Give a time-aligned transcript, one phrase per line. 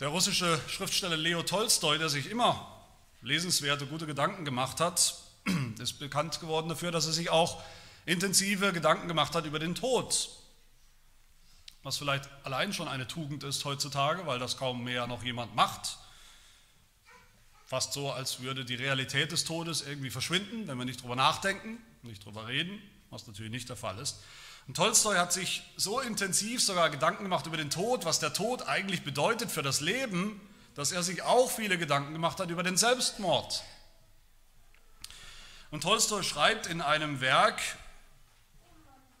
[0.00, 2.84] Der russische Schriftsteller Leo Tolstoi, der sich immer
[3.22, 5.14] lesenswerte, gute Gedanken gemacht hat,
[5.78, 7.62] ist bekannt geworden dafür, dass er sich auch
[8.04, 10.30] intensive Gedanken gemacht hat über den Tod.
[11.84, 15.98] Was vielleicht allein schon eine Tugend ist heutzutage, weil das kaum mehr noch jemand macht.
[17.64, 21.78] Fast so, als würde die Realität des Todes irgendwie verschwinden, wenn wir nicht drüber nachdenken,
[22.02, 22.82] nicht drüber reden,
[23.14, 24.18] was natürlich nicht der Fall ist.
[24.66, 28.66] Und Tolstoi hat sich so intensiv sogar Gedanken gemacht über den Tod, was der Tod
[28.66, 30.40] eigentlich bedeutet für das Leben,
[30.74, 33.62] dass er sich auch viele Gedanken gemacht hat über den Selbstmord.
[35.70, 37.60] Und Tolstoi schreibt in einem Werk,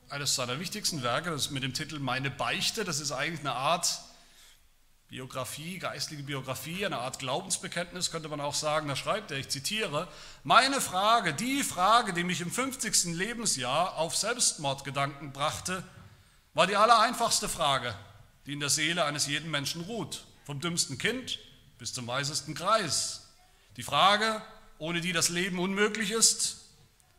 [0.08, 4.00] eines seiner wichtigsten Werke, das mit dem Titel Meine Beichte, das ist eigentlich eine Art
[5.14, 8.88] Biografie, geistliche Biografie, eine Art Glaubensbekenntnis, könnte man auch sagen.
[8.88, 10.08] Da schreibt er, ich zitiere,
[10.42, 13.14] meine Frage, die Frage, die mich im 50.
[13.14, 15.84] Lebensjahr auf Selbstmordgedanken brachte,
[16.54, 17.94] war die allereinfachste Frage,
[18.46, 21.38] die in der Seele eines jeden Menschen ruht, vom dümmsten Kind
[21.78, 23.28] bis zum weisesten Kreis.
[23.76, 24.42] Die Frage,
[24.78, 26.56] ohne die das Leben unmöglich ist,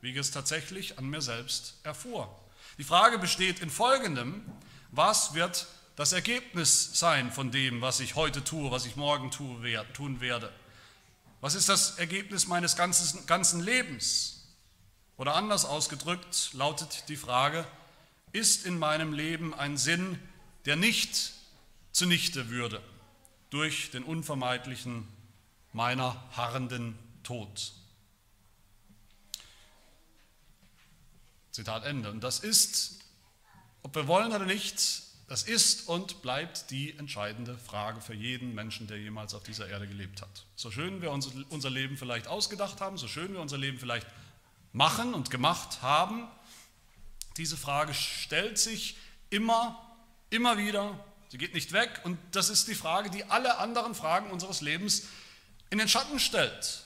[0.01, 2.27] wie ich es tatsächlich an mir selbst erfuhr.
[2.77, 4.43] Die Frage besteht in folgendem,
[4.91, 5.65] was wird
[5.95, 10.51] das Ergebnis sein von dem, was ich heute tue, was ich morgen tun werde?
[11.41, 14.43] Was ist das Ergebnis meines ganzen, ganzen Lebens?
[15.17, 17.65] Oder anders ausgedrückt lautet die Frage,
[18.33, 20.19] ist in meinem Leben ein Sinn,
[20.65, 21.31] der nicht
[21.93, 22.81] zunichte würde
[23.49, 25.07] durch den unvermeidlichen
[25.71, 27.71] meiner harrenden Tod?
[31.51, 32.11] Zitat Ende.
[32.11, 32.99] Und das ist,
[33.81, 38.87] ob wir wollen oder nicht, das ist und bleibt die entscheidende Frage für jeden Menschen,
[38.87, 40.45] der jemals auf dieser Erde gelebt hat.
[40.55, 44.05] So schön wir unser Leben vielleicht ausgedacht haben, so schön wir unser Leben vielleicht
[44.71, 46.27] machen und gemacht haben,
[47.37, 48.97] diese Frage stellt sich
[49.29, 49.81] immer,
[50.29, 52.01] immer wieder, sie geht nicht weg.
[52.03, 55.07] Und das ist die Frage, die alle anderen Fragen unseres Lebens
[55.69, 56.84] in den Schatten stellt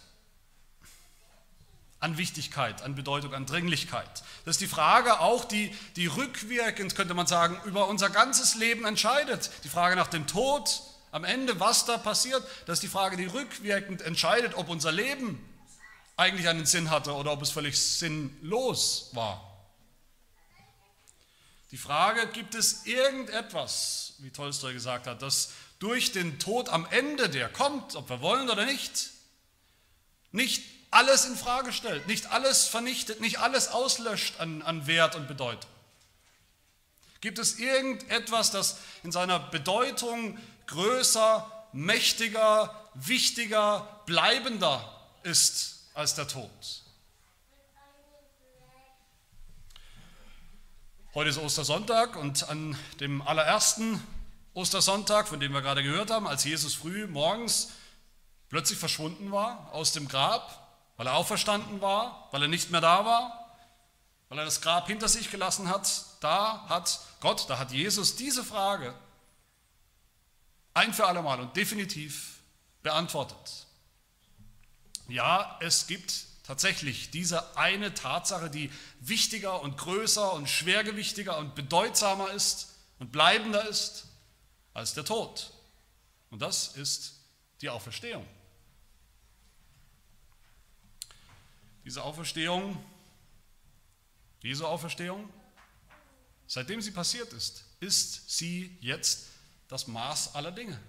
[2.00, 4.24] an Wichtigkeit, an Bedeutung, an Dringlichkeit.
[4.46, 8.86] Das ist die Frage auch, die, die rückwirkend, könnte man sagen, über unser ganzes Leben
[8.86, 9.52] entscheidet.
[9.64, 10.82] Die Frage nach dem Tod,
[11.12, 15.44] am Ende, was da passiert, das ist die Frage, die rückwirkend entscheidet, ob unser Leben
[16.16, 19.46] eigentlich einen Sinn hatte oder ob es völlig sinnlos war.
[21.72, 27.30] Die Frage, gibt es irgendetwas, wie Tolstoi gesagt hat, das durch den Tod am Ende,
[27.30, 29.12] der kommt, ob wir wollen oder nicht,
[30.32, 35.28] nicht alles in Frage stellt, nicht alles vernichtet, nicht alles auslöscht an, an Wert und
[35.28, 35.70] Bedeutung?
[37.22, 44.84] Gibt es irgendetwas, das in seiner Bedeutung größer, mächtiger, wichtiger, bleibender
[45.24, 46.50] ist als der Tod?
[51.14, 54.02] Heute ist Ostersonntag und an dem allerersten
[54.54, 57.72] Ostersonntag, von dem wir gerade gehört haben, als Jesus früh morgens
[58.50, 60.59] plötzlich verschwunden war aus dem Grab,
[61.00, 63.56] weil er auferstanden war, weil er nicht mehr da war,
[64.28, 65.90] weil er das Grab hinter sich gelassen hat,
[66.20, 68.94] da hat Gott, da hat Jesus diese Frage
[70.74, 72.42] ein für alle Mal und definitiv
[72.84, 73.66] beantwortet.
[75.08, 82.32] Ja, es gibt tatsächlich diese eine Tatsache, die wichtiger und größer und schwergewichtiger und bedeutsamer
[82.32, 84.04] ist und bleibender ist
[84.74, 85.54] als der Tod.
[86.30, 87.14] Und das ist
[87.62, 88.28] die Auferstehung.
[91.86, 92.78] Diese Auferstehung,
[94.44, 95.30] diese Auferstehung,
[96.48, 99.28] seitdem sie passiert ist, ist sie jetzt
[99.68, 100.80] das Maß aller Dinge.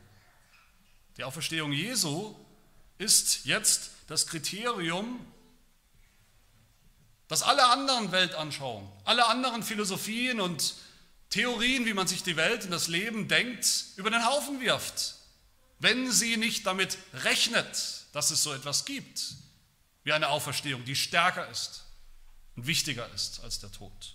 [1.16, 2.34] Die Auferstehung Jesu
[2.98, 5.24] ist jetzt das Kriterium,
[7.28, 10.74] das alle anderen Weltanschauungen, alle anderen Philosophien und
[11.30, 15.14] Theorien, wie man sich die Welt und das Leben denkt, über den Haufen wirft,
[15.78, 19.36] wenn sie nicht damit rechnet, dass es so etwas gibt
[20.04, 21.84] wie eine Auferstehung, die stärker ist
[22.56, 24.14] und wichtiger ist als der Tod.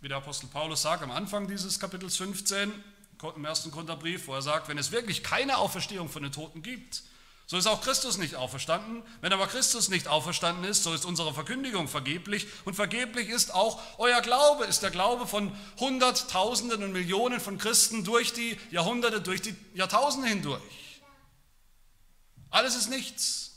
[0.00, 2.72] Wie der Apostel Paulus sagt am Anfang dieses Kapitels 15
[3.36, 7.02] im ersten Korintherbrief, wo er sagt, wenn es wirklich keine Auferstehung von den Toten gibt,
[7.46, 9.02] so ist auch Christus nicht auferstanden.
[9.20, 12.46] Wenn aber Christus nicht auferstanden ist, so ist unsere Verkündigung vergeblich.
[12.64, 18.02] Und vergeblich ist auch euer Glaube, ist der Glaube von Hunderttausenden und Millionen von Christen
[18.04, 20.62] durch die Jahrhunderte, durch die Jahrtausende hindurch.
[22.48, 23.53] Alles ist nichts.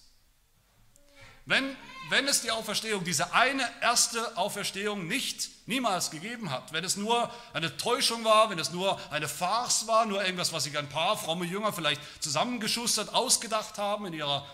[1.47, 1.77] Wenn,
[2.09, 7.33] wenn es die Auferstehung, diese eine erste Auferstehung nicht, niemals gegeben hat, wenn es nur
[7.53, 11.17] eine Täuschung war, wenn es nur eine Farce war, nur irgendwas, was sich ein paar
[11.17, 14.45] fromme Jünger vielleicht zusammengeschustert, ausgedacht haben in ihrer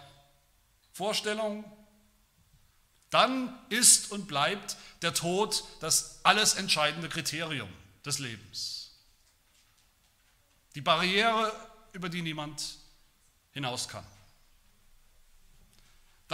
[0.91, 1.65] Vorstellung,
[3.09, 7.69] dann ist und bleibt der Tod das alles entscheidende Kriterium
[8.05, 8.91] des Lebens.
[10.75, 11.51] Die Barriere
[11.91, 12.77] über die niemand
[13.51, 14.05] hinaus kann.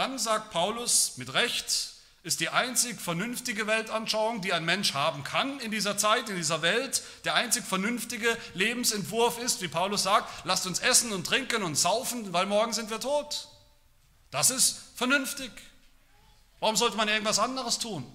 [0.00, 1.92] Dann sagt Paulus mit Recht,
[2.22, 6.62] ist die einzig vernünftige Weltanschauung, die ein Mensch haben kann in dieser Zeit, in dieser
[6.62, 7.02] Welt.
[7.24, 12.32] Der einzig vernünftige Lebensentwurf ist, wie Paulus sagt, lasst uns essen und trinken und saufen,
[12.32, 13.48] weil morgen sind wir tot.
[14.30, 15.50] Das ist vernünftig.
[16.60, 18.10] Warum sollte man irgendwas anderes tun?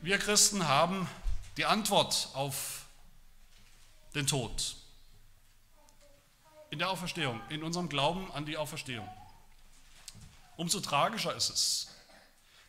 [0.00, 1.08] Wir Christen haben
[1.56, 2.82] die Antwort auf
[4.14, 4.76] den Tod
[6.74, 9.08] in der Auferstehung, in unserem Glauben an die Auferstehung.
[10.56, 11.88] Umso tragischer ist es,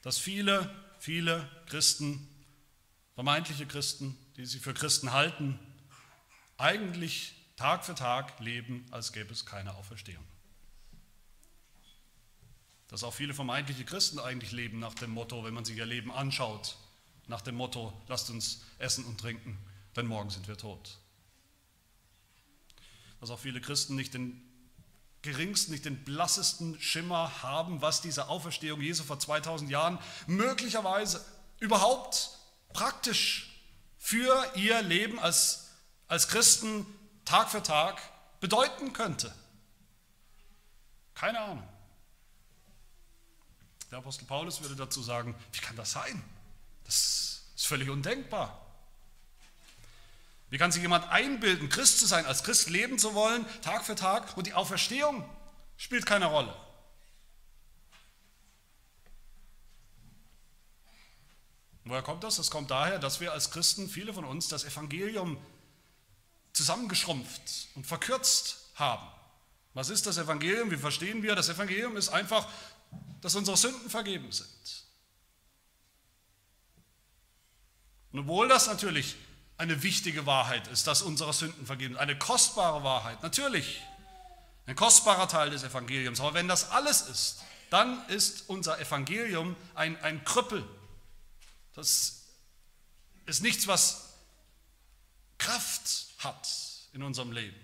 [0.03, 0.69] dass viele,
[0.99, 2.27] viele Christen,
[3.15, 5.59] vermeintliche Christen, die sich für Christen halten,
[6.59, 10.23] eigentlich Tag für Tag leben, als gäbe es keine Auferstehung.
[12.89, 16.11] Dass auch viele vermeintliche Christen eigentlich leben nach dem Motto, wenn man sich ihr Leben
[16.11, 16.77] anschaut,
[17.25, 19.57] nach dem Motto, lasst uns essen und trinken,
[19.95, 20.99] denn morgen sind wir tot.
[23.25, 24.39] Dass auch viele Christen nicht den
[25.23, 31.25] geringsten, nicht den blassesten Schimmer haben, was diese Auferstehung Jesu vor 2000 Jahren möglicherweise
[31.59, 32.37] überhaupt
[32.71, 33.49] praktisch
[33.97, 35.71] für ihr Leben als,
[36.07, 36.85] als Christen
[37.25, 37.99] Tag für Tag
[38.41, 39.33] bedeuten könnte.
[41.15, 41.67] Keine Ahnung.
[43.89, 46.23] Der Apostel Paulus würde dazu sagen, wie kann das sein?
[46.83, 48.64] Das ist völlig undenkbar.
[50.49, 53.95] Wie kann sich jemand einbilden, Christ zu sein, als Christ leben zu wollen, Tag für
[53.95, 55.27] Tag, und die Auferstehung
[55.77, 56.55] spielt keine Rolle?
[61.85, 62.37] woher kommt das?
[62.37, 65.37] Das kommt daher, dass wir als Christen, viele von uns, das Evangelium
[66.51, 69.07] zusammengeschrumpft und verkürzt haben.
[69.73, 70.71] Was ist das Evangelium?
[70.71, 71.35] Wie verstehen wir?
[71.35, 72.47] Das Evangelium ist einfach,
[73.21, 74.85] dass unsere Sünden vergeben sind.
[78.11, 79.15] Und obwohl das natürlich
[79.57, 83.81] eine wichtige Wahrheit ist, dass unsere Sünden vergeben, eine kostbare Wahrheit, natürlich,
[84.65, 86.19] ein kostbarer Teil des Evangeliums.
[86.19, 90.67] Aber wenn das alles ist, dann ist unser Evangelium ein, ein Krüppel.
[91.73, 92.23] Das
[93.25, 94.13] ist nichts, was
[95.37, 96.47] Kraft hat
[96.93, 97.55] in unserem Leben.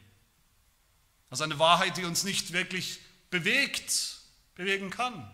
[1.30, 3.00] Das ist eine Wahrheit, die uns nicht wirklich
[3.30, 4.18] bewegt,
[4.56, 5.30] bewegen kann.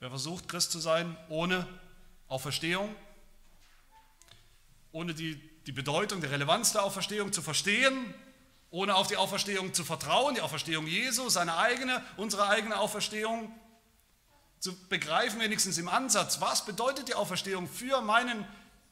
[0.00, 1.66] Wer versucht, Christ zu sein ohne
[2.28, 2.94] Auferstehung,
[4.92, 5.36] ohne die,
[5.66, 8.14] die Bedeutung, die Relevanz der Auferstehung zu verstehen,
[8.70, 13.52] ohne auf die Auferstehung zu vertrauen, die Auferstehung Jesu, seine eigene, unsere eigene Auferstehung,
[14.58, 18.46] zu begreifen, wenigstens im Ansatz, was bedeutet die Auferstehung für meinen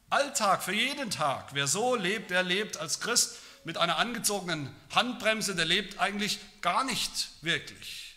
[0.09, 1.53] Alltag, für jeden Tag.
[1.53, 6.83] Wer so lebt, der lebt als Christ mit einer angezogenen Handbremse, der lebt eigentlich gar
[6.83, 8.15] nicht wirklich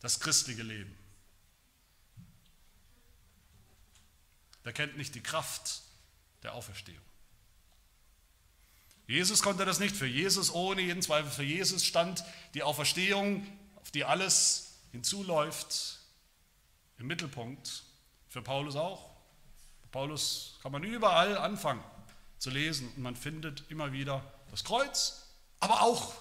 [0.00, 0.96] das christliche Leben.
[4.66, 5.82] Der kennt nicht die Kraft
[6.42, 7.00] der Auferstehung.
[9.06, 9.94] Jesus konnte das nicht.
[9.94, 12.24] Für Jesus, ohne jeden Zweifel, für Jesus stand
[12.54, 13.46] die Auferstehung,
[13.76, 16.00] auf die alles hinzuläuft,
[16.98, 17.84] im Mittelpunkt.
[18.28, 19.14] Für Paulus auch.
[19.92, 21.84] Paulus kann man überall anfangen
[22.38, 24.20] zu lesen und man findet immer wieder
[24.50, 25.28] das Kreuz,
[25.60, 26.12] aber auch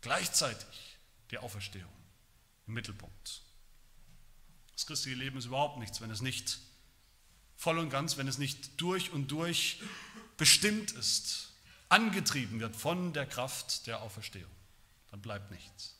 [0.00, 0.98] gleichzeitig
[1.30, 1.92] die Auferstehung
[2.66, 3.42] im Mittelpunkt.
[4.72, 6.58] Das christliche Leben ist überhaupt nichts, wenn es nicht
[7.58, 9.80] voll und ganz, wenn es nicht durch und durch
[10.38, 11.52] bestimmt ist,
[11.90, 14.50] angetrieben wird von der Kraft der Auferstehung.
[15.10, 15.96] Dann bleibt nichts.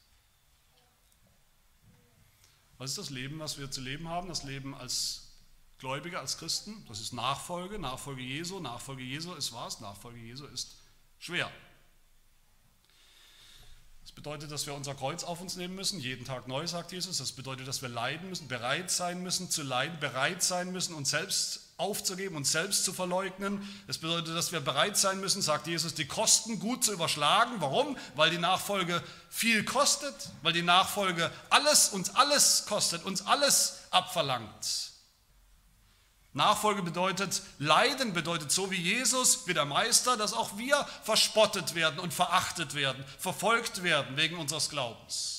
[2.79, 4.29] Was ist das Leben, was wir zu leben haben?
[4.29, 5.33] Das Leben als
[5.79, 6.85] Gläubige, als Christen.
[6.87, 8.61] Das ist Nachfolge, Nachfolge Jesu.
[8.61, 9.81] Nachfolge Jesu ist was?
[9.81, 10.77] Nachfolge Jesu ist
[11.19, 11.51] schwer.
[14.19, 17.19] Das bedeutet, dass wir unser Kreuz auf uns nehmen müssen, jeden Tag neu, sagt Jesus.
[17.19, 21.11] Das bedeutet, dass wir leiden müssen, bereit sein müssen zu leiden, bereit sein müssen, uns
[21.11, 23.63] selbst aufzugeben, uns selbst zu verleugnen.
[23.87, 27.61] Das bedeutet, dass wir bereit sein müssen, sagt Jesus, die Kosten gut zu überschlagen.
[27.61, 27.97] Warum?
[28.17, 34.91] Weil die Nachfolge viel kostet, weil die Nachfolge alles, uns alles kostet, uns alles abverlangt.
[36.35, 41.99] Nachfolge bedeutet, Leiden bedeutet so wie Jesus, wie der Meister, dass auch wir verspottet werden
[41.99, 45.39] und verachtet werden, verfolgt werden wegen unseres Glaubens.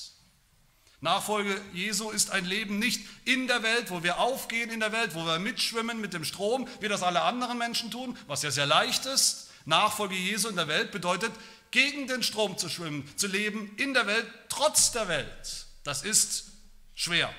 [1.00, 5.14] Nachfolge Jesu ist ein Leben nicht in der Welt, wo wir aufgehen in der Welt,
[5.14, 8.66] wo wir mitschwimmen mit dem Strom, wie das alle anderen Menschen tun, was ja sehr
[8.66, 9.48] leicht ist.
[9.64, 11.32] Nachfolge Jesu in der Welt bedeutet,
[11.70, 15.66] gegen den Strom zu schwimmen, zu leben in der Welt, trotz der Welt.
[15.84, 16.46] Das ist
[16.94, 17.32] schwer.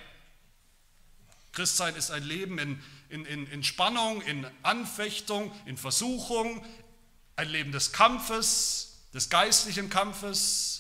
[1.51, 2.81] Christsein ist ein Leben in
[3.11, 6.65] in, in, in Spannung, in Anfechtung, in Versuchung,
[7.35, 10.77] ein Leben des Kampfes, des geistlichen Kampfes,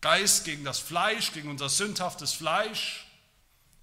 [0.00, 3.06] Geist gegen das Fleisch, gegen unser sündhaftes Fleisch.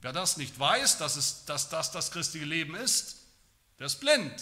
[0.02, 3.18] Wer das nicht weiß, dass, es, dass das das christliche Leben ist,
[3.80, 4.42] Der ist blind,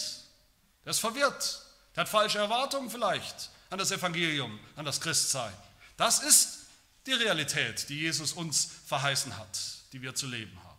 [0.85, 1.63] der ist verwirrt,
[1.95, 5.53] der hat falsche Erwartungen vielleicht an das Evangelium, an das Christsein.
[5.97, 6.59] Das ist
[7.07, 9.59] die Realität, die Jesus uns verheißen hat,
[9.91, 10.72] die wir zu leben haben.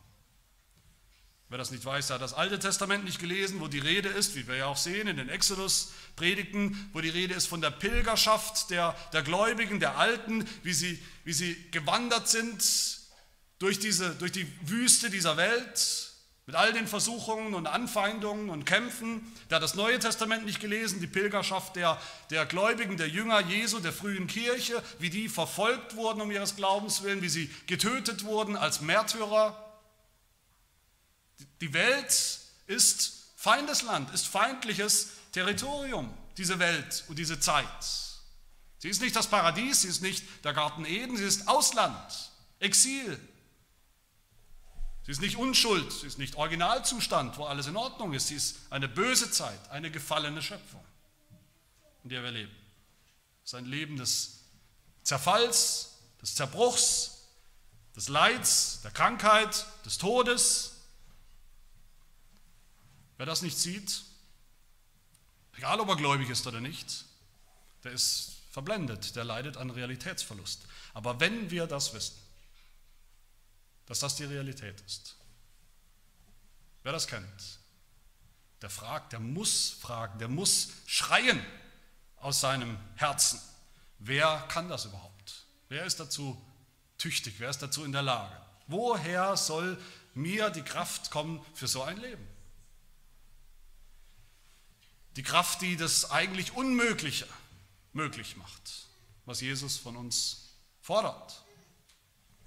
[1.55, 4.35] Wer das nicht weiß, der hat das Alte Testament nicht gelesen, wo die Rede ist,
[4.35, 8.71] wie wir ja auch sehen in den Exodus-Predigten, wo die Rede ist von der Pilgerschaft
[8.71, 12.61] der, der Gläubigen, der Alten, wie sie, wie sie gewandert sind
[13.61, 16.11] durch, diese, durch die Wüste dieser Welt,
[16.47, 19.23] mit all den Versuchungen und Anfeindungen und Kämpfen.
[19.49, 23.79] Der hat das Neue Testament nicht gelesen, die Pilgerschaft der, der Gläubigen, der Jünger Jesu,
[23.79, 28.57] der frühen Kirche, wie die verfolgt wurden um ihres Glaubens willen, wie sie getötet wurden
[28.57, 29.64] als Märtyrer.
[31.61, 37.67] Die Welt ist Feindesland, ist feindliches Territorium, diese Welt und diese Zeit.
[38.79, 43.19] Sie ist nicht das Paradies, sie ist nicht der Garten Eden, sie ist Ausland, Exil,
[45.05, 48.29] Sie ist nicht Unschuld, sie ist nicht Originalzustand, wo alles in Ordnung ist.
[48.29, 50.83] Sie ist eine böse Zeit, eine gefallene Schöpfung,
[52.05, 52.53] in der wir leben.
[53.45, 54.41] Es ist ein Leben des
[55.03, 57.27] Zerfalls, des Zerbruchs,
[57.95, 60.74] des Leids, der Krankheit, des Todes.
[63.17, 64.03] Wer das nicht sieht,
[65.57, 67.05] egal ob er gläubig ist oder nicht,
[67.85, 70.67] der ist verblendet, der leidet an Realitätsverlust.
[70.95, 72.17] Aber wenn wir das wissen,
[73.87, 75.17] dass das die Realität ist.
[76.83, 77.59] Wer das kennt,
[78.63, 81.45] der fragt, der muss fragen, der muss schreien
[82.17, 83.41] aus seinem Herzen.
[83.99, 85.45] Wer kann das überhaupt?
[85.69, 86.41] Wer ist dazu
[86.97, 87.35] tüchtig?
[87.39, 88.35] Wer ist dazu in der Lage?
[88.67, 89.79] Woher soll
[90.15, 92.27] mir die Kraft kommen für so ein Leben?
[95.17, 97.29] Die Kraft, die das eigentlich Unmögliche
[97.93, 98.89] möglich macht,
[99.25, 101.43] was Jesus von uns fordert.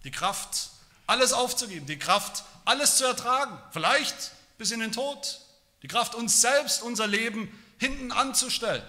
[0.03, 0.69] Die Kraft,
[1.07, 5.39] alles aufzugeben, die Kraft, alles zu ertragen, vielleicht bis in den Tod,
[5.81, 8.83] die Kraft, uns selbst, unser Leben hinten anzustellen,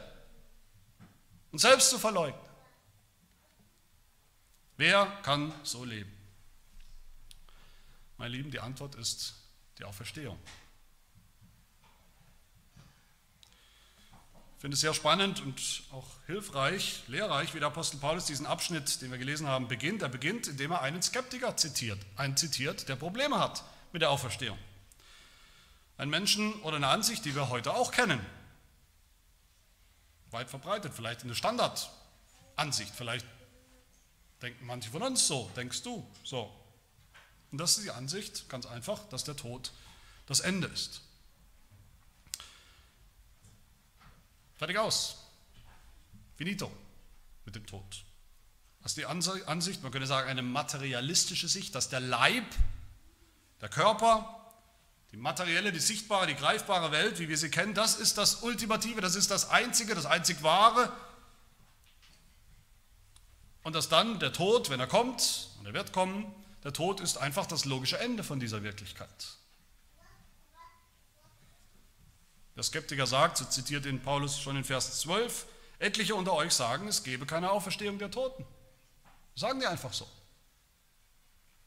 [1.53, 2.49] uns selbst zu verleugnen.
[4.77, 6.13] Wer kann so leben?
[8.17, 9.35] Meine Lieben, die Antwort ist
[9.79, 10.39] die Auferstehung.
[14.59, 19.01] Ich finde es sehr spannend und auch hilfreich, lehrreich, wie der Apostel Paulus diesen Abschnitt,
[19.01, 20.03] den wir gelesen haben, beginnt.
[20.03, 23.63] Er beginnt, indem er einen Skeptiker zitiert, einen zitiert, der Probleme hat
[23.93, 24.59] mit der Auferstehung.
[25.97, 28.19] Ein Menschen oder eine Ansicht, die wir heute auch kennen.
[30.33, 33.27] Weit verbreitet, vielleicht eine Standardansicht, vielleicht
[34.43, 36.53] denken manche von uns so, denkst du so.
[37.53, 39.71] Und das ist die Ansicht, ganz einfach, dass der Tod
[40.27, 41.03] das Ende ist.
[44.59, 45.17] Fertig aus.
[46.37, 46.71] Finito
[47.45, 48.05] mit dem Tod.
[48.83, 52.45] Das ist die Ansicht, man könnte sagen, eine materialistische Sicht, dass der Leib,
[53.61, 54.35] der Körper,
[55.13, 59.01] die materielle, die sichtbare, die greifbare Welt, wie wir sie kennen, das ist das Ultimative,
[59.01, 60.93] das ist das Einzige, das einzig Wahre.
[63.63, 66.35] Und dass dann der Tod, wenn er kommt, und er wird kommen,
[66.65, 69.39] der Tod ist einfach das logische Ende von dieser Wirklichkeit.
[72.59, 75.47] Der Skeptiker sagt, so zitiert ihn Paulus schon in Vers 12,
[75.79, 78.45] etliche unter euch sagen, es gebe keine Auferstehung der Toten.
[79.37, 80.09] sagen die einfach so.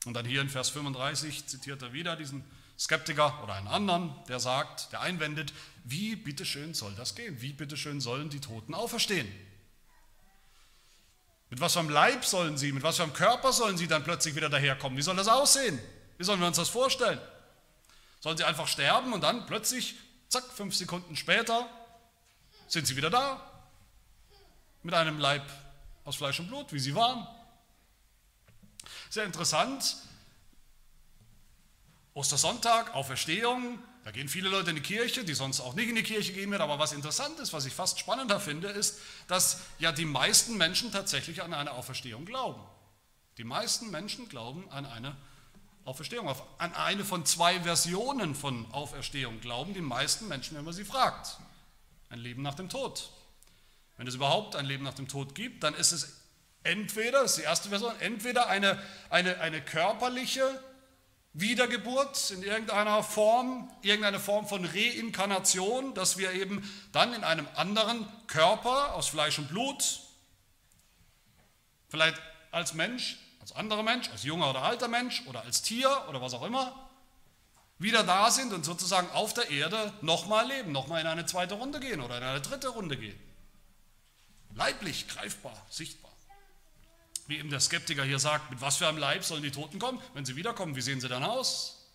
[0.04, 2.44] Und dann hier in Vers 35 zitiert er wieder diesen
[2.78, 5.54] Skeptiker oder einen anderen, der sagt, der einwendet,
[5.86, 7.40] wie bitteschön soll das gehen?
[7.40, 9.32] Wie bitteschön sollen die Toten auferstehen?
[11.50, 14.04] Mit was für einem Leib sollen sie, mit was für einem Körper sollen sie dann
[14.04, 14.98] plötzlich wieder daherkommen?
[14.98, 15.80] Wie soll das aussehen?
[16.18, 17.22] Wie sollen wir uns das vorstellen?
[18.20, 19.96] Sollen sie einfach sterben und dann plötzlich
[20.32, 21.70] Zack, fünf Sekunden später
[22.70, 23.52] sind sie wieder da.
[24.82, 25.44] Mit einem Leib
[26.06, 27.28] aus Fleisch und Blut, wie sie waren.
[29.10, 29.98] Sehr interessant.
[32.14, 36.04] Ostersonntag, Auferstehung, da gehen viele Leute in die Kirche, die sonst auch nicht in die
[36.04, 36.62] Kirche gehen werden.
[36.62, 40.94] Aber was interessant ist, was ich fast spannender finde, ist, dass ja die meisten Menschen
[40.94, 42.64] tatsächlich an eine Auferstehung glauben.
[43.38, 45.31] Die meisten Menschen glauben an eine Auferstehung.
[45.84, 50.74] Auferstehung, auf, an eine von zwei Versionen von Auferstehung glauben die meisten Menschen, wenn man
[50.74, 51.38] sie fragt.
[52.10, 53.10] Ein Leben nach dem Tod.
[53.98, 56.22] Wenn es überhaupt ein Leben nach dem Tod gibt, dann ist es
[56.64, 60.44] entweder, das ist die erste Version, entweder eine, eine, eine körperliche
[61.34, 68.08] Wiedergeburt in irgendeiner Form, irgendeine Form von Reinkarnation, dass wir eben dann in einem anderen
[68.28, 70.02] Körper aus Fleisch und Blut,
[71.90, 72.22] vielleicht
[72.52, 73.18] als Mensch
[73.52, 76.90] als anderer Mensch, als junger oder alter Mensch oder als Tier oder was auch immer,
[77.80, 81.80] wieder da sind und sozusagen auf der Erde nochmal leben, nochmal in eine zweite Runde
[81.80, 83.20] gehen oder in eine dritte Runde gehen.
[84.56, 86.12] Leiblich, greifbar, sichtbar.
[87.28, 90.02] Wie eben der Skeptiker hier sagt, mit was für einem Leib sollen die Toten kommen?
[90.14, 91.90] Wenn sie wiederkommen, wie sehen sie dann aus?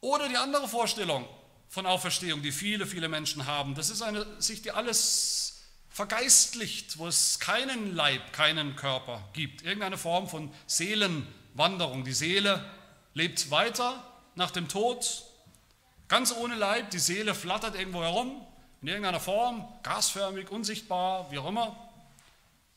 [0.00, 1.28] Oder die andere Vorstellung
[1.68, 5.59] von Auferstehung, die viele, viele Menschen haben, das ist eine Sicht, die alles
[5.90, 9.62] vergeistlicht, wo es keinen Leib, keinen Körper gibt.
[9.62, 12.04] Irgendeine Form von Seelenwanderung.
[12.04, 12.64] Die Seele
[13.12, 14.02] lebt weiter
[14.36, 15.24] nach dem Tod,
[16.08, 16.90] ganz ohne Leib.
[16.90, 18.46] Die Seele flattert irgendwo herum,
[18.80, 21.76] in irgendeiner Form, gasförmig, unsichtbar, wie auch immer.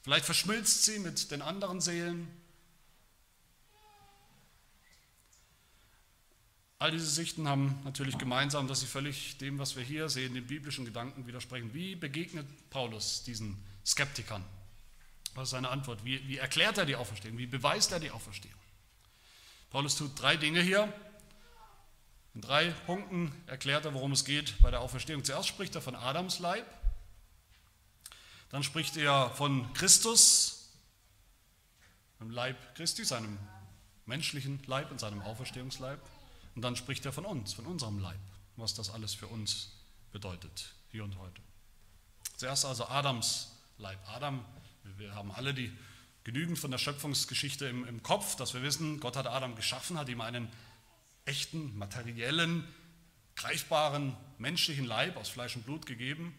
[0.01, 2.27] Vielleicht verschmilzt sie mit den anderen Seelen.
[6.83, 10.45] All diese Sichten haben natürlich gemeinsam, dass sie völlig dem, was wir hier sehen, den
[10.45, 11.73] biblischen Gedanken widersprechen.
[11.73, 14.43] Wie begegnet Paulus diesen Skeptikern?
[15.33, 16.03] Was ist seine Antwort?
[16.03, 17.37] Wie, wie erklärt er die Auferstehung?
[17.37, 18.59] Wie beweist er die Auferstehung?
[19.69, 20.93] Paulus tut drei Dinge hier.
[22.33, 25.23] In drei Punkten erklärt er, worum es geht bei der Auferstehung.
[25.23, 26.65] Zuerst spricht er von Adams Leib,
[28.49, 30.69] dann spricht er von Christus,
[32.19, 33.39] dem Leib Christi, seinem
[34.05, 36.01] menschlichen Leib und seinem Auferstehungsleib.
[36.55, 38.19] Und dann spricht er von uns, von unserem Leib,
[38.55, 39.71] was das alles für uns
[40.11, 41.41] bedeutet, hier und heute.
[42.37, 43.99] Zuerst also Adams Leib.
[44.07, 44.45] Adam,
[44.97, 45.71] wir haben alle die
[46.23, 50.09] genügend von der Schöpfungsgeschichte im, im Kopf, dass wir wissen, Gott hat Adam geschaffen, hat
[50.09, 50.47] ihm einen
[51.25, 52.67] echten, materiellen,
[53.35, 56.37] greifbaren, menschlichen Leib aus Fleisch und Blut gegeben.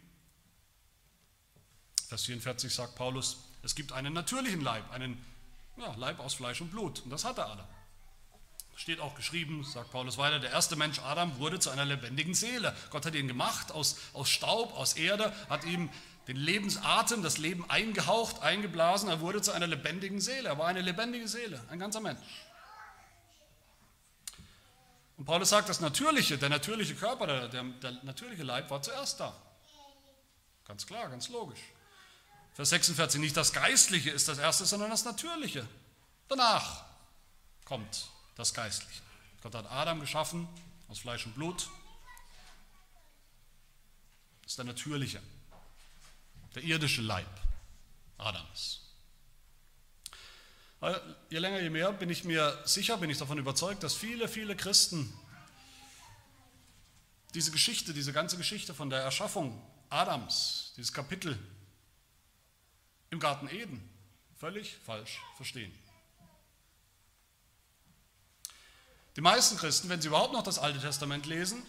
[2.08, 5.22] Vers 44 sagt Paulus, es gibt einen natürlichen Leib, einen
[5.76, 7.00] ja, Leib aus Fleisch und Blut.
[7.00, 7.66] Und das hatte Adam.
[8.76, 12.76] Steht auch geschrieben, sagt Paulus weiter, der erste Mensch Adam wurde zu einer lebendigen Seele.
[12.90, 15.90] Gott hat ihn gemacht aus, aus Staub, aus Erde, hat ihm
[16.26, 19.08] den Lebensatem, das Leben eingehaucht, eingeblasen.
[19.08, 20.48] Er wurde zu einer lebendigen Seele.
[20.48, 22.18] Er war eine lebendige Seele, ein ganzer Mensch.
[25.16, 29.20] Und Paulus sagt, das Natürliche, der natürliche Körper, der, der, der natürliche Leib war zuerst
[29.20, 29.34] da.
[30.66, 31.60] Ganz klar, ganz logisch.
[32.54, 35.68] Vers 46, nicht das Geistliche ist das Erste, sondern das Natürliche.
[36.28, 36.84] Danach
[37.64, 39.02] kommt das Geistliche.
[39.42, 40.48] Gott hat Adam geschaffen
[40.88, 41.68] aus Fleisch und Blut.
[44.42, 45.22] Das ist der natürliche,
[46.54, 47.28] der irdische Leib
[48.18, 48.80] Adams.
[51.30, 54.54] Je länger, je mehr bin ich mir sicher, bin ich davon überzeugt, dass viele, viele
[54.54, 55.12] Christen
[57.34, 61.38] diese Geschichte, diese ganze Geschichte von der Erschaffung Adams, dieses Kapitel
[63.10, 63.88] im Garten Eden,
[64.36, 65.72] völlig falsch verstehen.
[69.16, 71.62] Die meisten Christen, wenn sie überhaupt noch das Alte Testament lesen,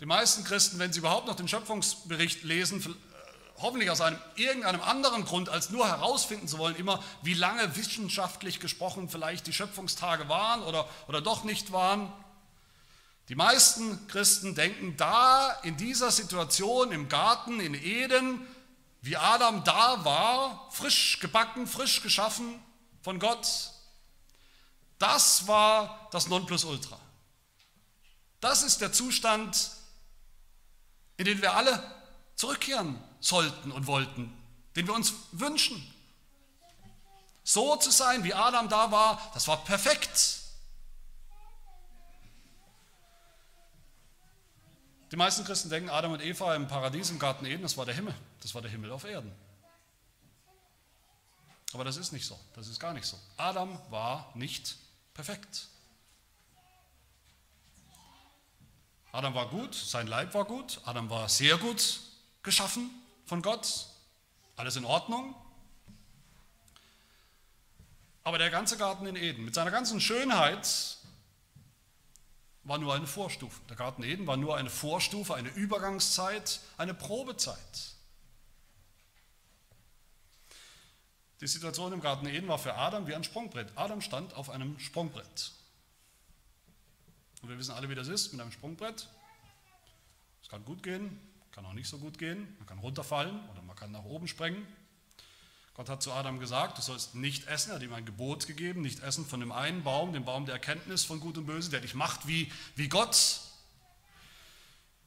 [0.00, 4.80] die meisten Christen, wenn sie überhaupt noch den Schöpfungsbericht lesen, äh, hoffentlich aus einem, irgendeinem
[4.80, 10.28] anderen Grund, als nur herausfinden zu wollen, immer, wie lange wissenschaftlich gesprochen vielleicht die Schöpfungstage
[10.28, 12.12] waren oder, oder doch nicht waren.
[13.28, 18.46] Die meisten Christen denken da in dieser Situation im Garten in Eden,
[19.02, 22.58] wie Adam da war, frisch gebacken, frisch geschaffen
[23.02, 23.72] von Gott,
[24.98, 26.98] das war das Nonplusultra.
[28.40, 29.70] Das ist der Zustand,
[31.16, 31.82] in den wir alle
[32.36, 34.32] zurückkehren sollten und wollten,
[34.76, 35.82] den wir uns wünschen.
[37.42, 40.40] So zu sein, wie Adam da war, das war perfekt.
[45.10, 47.94] Die meisten Christen denken, Adam und Eva im Paradies, im Garten Eden, das war der
[47.94, 48.14] Himmel.
[48.42, 49.32] Das war der Himmel auf Erden.
[51.72, 52.38] Aber das ist nicht so.
[52.54, 53.18] Das ist gar nicht so.
[53.36, 54.76] Adam war nicht
[55.18, 55.66] perfekt.
[59.10, 61.98] Adam war gut, sein Leib war gut, Adam war sehr gut
[62.44, 62.88] geschaffen
[63.26, 63.88] von Gott,
[64.54, 65.34] alles in Ordnung.
[68.22, 70.98] Aber der ganze Garten in Eden mit seiner ganzen Schönheit
[72.62, 73.60] war nur eine Vorstufe.
[73.68, 77.96] Der Garten Eden war nur eine Vorstufe, eine Übergangszeit, eine Probezeit.
[81.40, 83.70] Die Situation im Garten Eden war für Adam wie ein Sprungbrett.
[83.76, 85.52] Adam stand auf einem Sprungbrett.
[87.42, 89.08] Und wir wissen alle, wie das ist mit einem Sprungbrett.
[90.42, 91.20] Es kann gut gehen,
[91.52, 92.56] kann auch nicht so gut gehen.
[92.58, 94.66] Man kann runterfallen oder man kann nach oben sprengen.
[95.74, 98.80] Gott hat zu Adam gesagt, du sollst nicht essen, er hat ihm ein Gebot gegeben,
[98.80, 101.80] nicht essen von dem einen Baum, dem Baum der Erkenntnis von Gut und Böse, der
[101.80, 103.40] dich macht wie, wie Gott.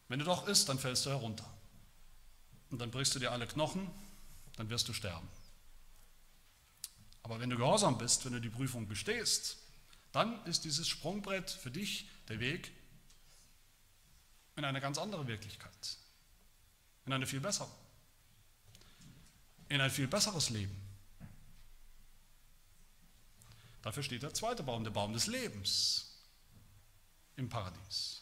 [0.07, 1.45] Wenn du doch isst, dann fällst du herunter.
[2.69, 3.89] Und dann brichst du dir alle Knochen,
[4.55, 5.27] dann wirst du sterben.
[7.23, 9.57] Aber wenn du gehorsam bist, wenn du die Prüfung bestehst,
[10.11, 12.71] dann ist dieses Sprungbrett für dich der Weg
[14.55, 15.97] in eine ganz andere Wirklichkeit,
[17.05, 17.69] in eine viel bessere,
[19.69, 20.75] in ein viel besseres Leben.
[23.81, 26.19] Dafür steht der zweite Baum, der Baum des Lebens
[27.35, 28.21] im Paradies.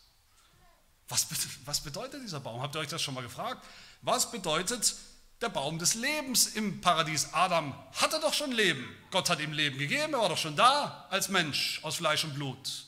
[1.09, 1.27] Was,
[1.65, 2.61] was bedeutet dieser Baum?
[2.61, 3.65] Habt ihr euch das schon mal gefragt?
[4.01, 4.95] Was bedeutet
[5.41, 7.33] der Baum des Lebens im Paradies.
[7.33, 8.87] Adam hatte doch schon Leben.
[9.11, 12.35] Gott hat ihm Leben gegeben, er war doch schon da als Mensch aus Fleisch und
[12.35, 12.85] Blut.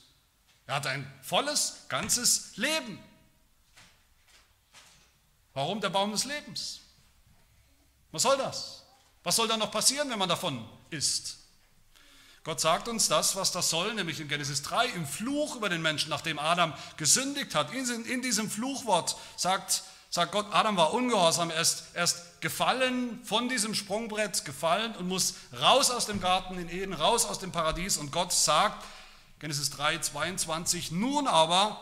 [0.67, 2.99] Er hat ein volles, ganzes Leben.
[5.53, 6.81] Warum der Baum des Lebens?
[8.11, 8.83] Was soll das?
[9.23, 11.37] Was soll dann noch passieren, wenn man davon isst?
[12.43, 15.81] Gott sagt uns das, was das soll, nämlich in Genesis 3 im Fluch über den
[15.81, 17.71] Menschen, nachdem Adam gesündigt hat.
[17.71, 22.07] In, in diesem Fluchwort sagt, sagt Gott, Adam war ungehorsam, er ist, er
[22.39, 27.39] gefallen von diesem Sprungbrett, gefallen und muss raus aus dem Garten in Eden, raus aus
[27.39, 27.97] dem Paradies.
[27.97, 28.85] Und Gott sagt,
[29.39, 31.79] Genesis 3, 22, nun aber,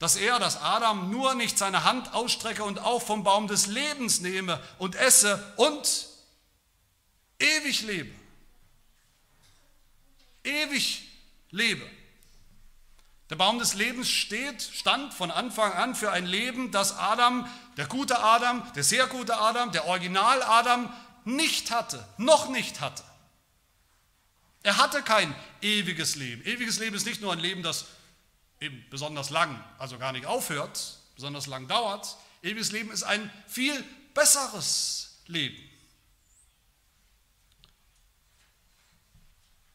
[0.00, 4.20] dass er, dass Adam nur nicht seine Hand ausstrecke und auch vom Baum des Lebens
[4.20, 6.08] nehme und esse und
[7.38, 8.18] ewig lebe
[10.48, 11.02] ewig
[11.50, 11.86] lebe.
[13.30, 17.86] Der Baum des Lebens steht, stand von Anfang an für ein Leben, das Adam, der
[17.86, 20.90] gute Adam, der sehr gute Adam, der Original Adam
[21.24, 23.04] nicht hatte, noch nicht hatte.
[24.62, 26.42] Er hatte kein ewiges Leben.
[26.44, 27.86] Ewiges Leben ist nicht nur ein Leben, das
[28.60, 32.16] eben besonders lang, also gar nicht aufhört, besonders lang dauert.
[32.42, 35.56] Ewiges Leben ist ein viel besseres Leben.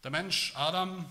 [0.03, 1.09] Der Mensch Adam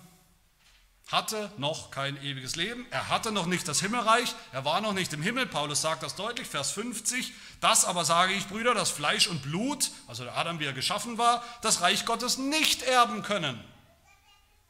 [1.09, 5.13] hatte noch kein ewiges Leben, er hatte noch nicht das Himmelreich, er war noch nicht
[5.13, 5.47] im Himmel.
[5.47, 7.33] Paulus sagt das deutlich, Vers 50.
[7.61, 11.19] Das aber sage ich, Brüder, dass Fleisch und Blut, also der Adam, wie er geschaffen
[11.19, 13.63] war, das Reich Gottes nicht erben können.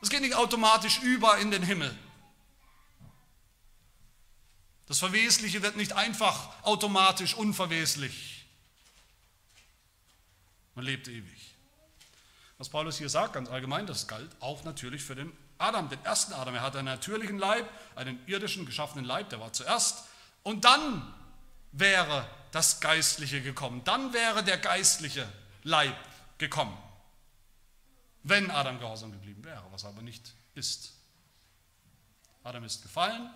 [0.01, 1.97] Das geht nicht automatisch über in den Himmel.
[4.89, 8.47] Das Verwesliche wird nicht einfach automatisch unverweslich.
[10.75, 11.55] Man lebt ewig.
[12.59, 16.33] Was Paulus hier sagt, ganz allgemein, das galt auch natürlich für den Adam, den ersten
[16.33, 16.55] Adam.
[16.55, 20.05] Er hatte einen natürlichen Leib, einen irdischen geschaffenen Leib, der war zuerst.
[20.43, 21.15] Und dann
[21.71, 23.83] wäre das Geistliche gekommen.
[23.85, 25.31] Dann wäre der geistliche
[25.63, 25.97] Leib
[26.39, 26.77] gekommen,
[28.25, 30.93] wenn Adam gehorsam geblieben wäre, was aber nicht ist.
[32.45, 33.31] Adam ist gefallen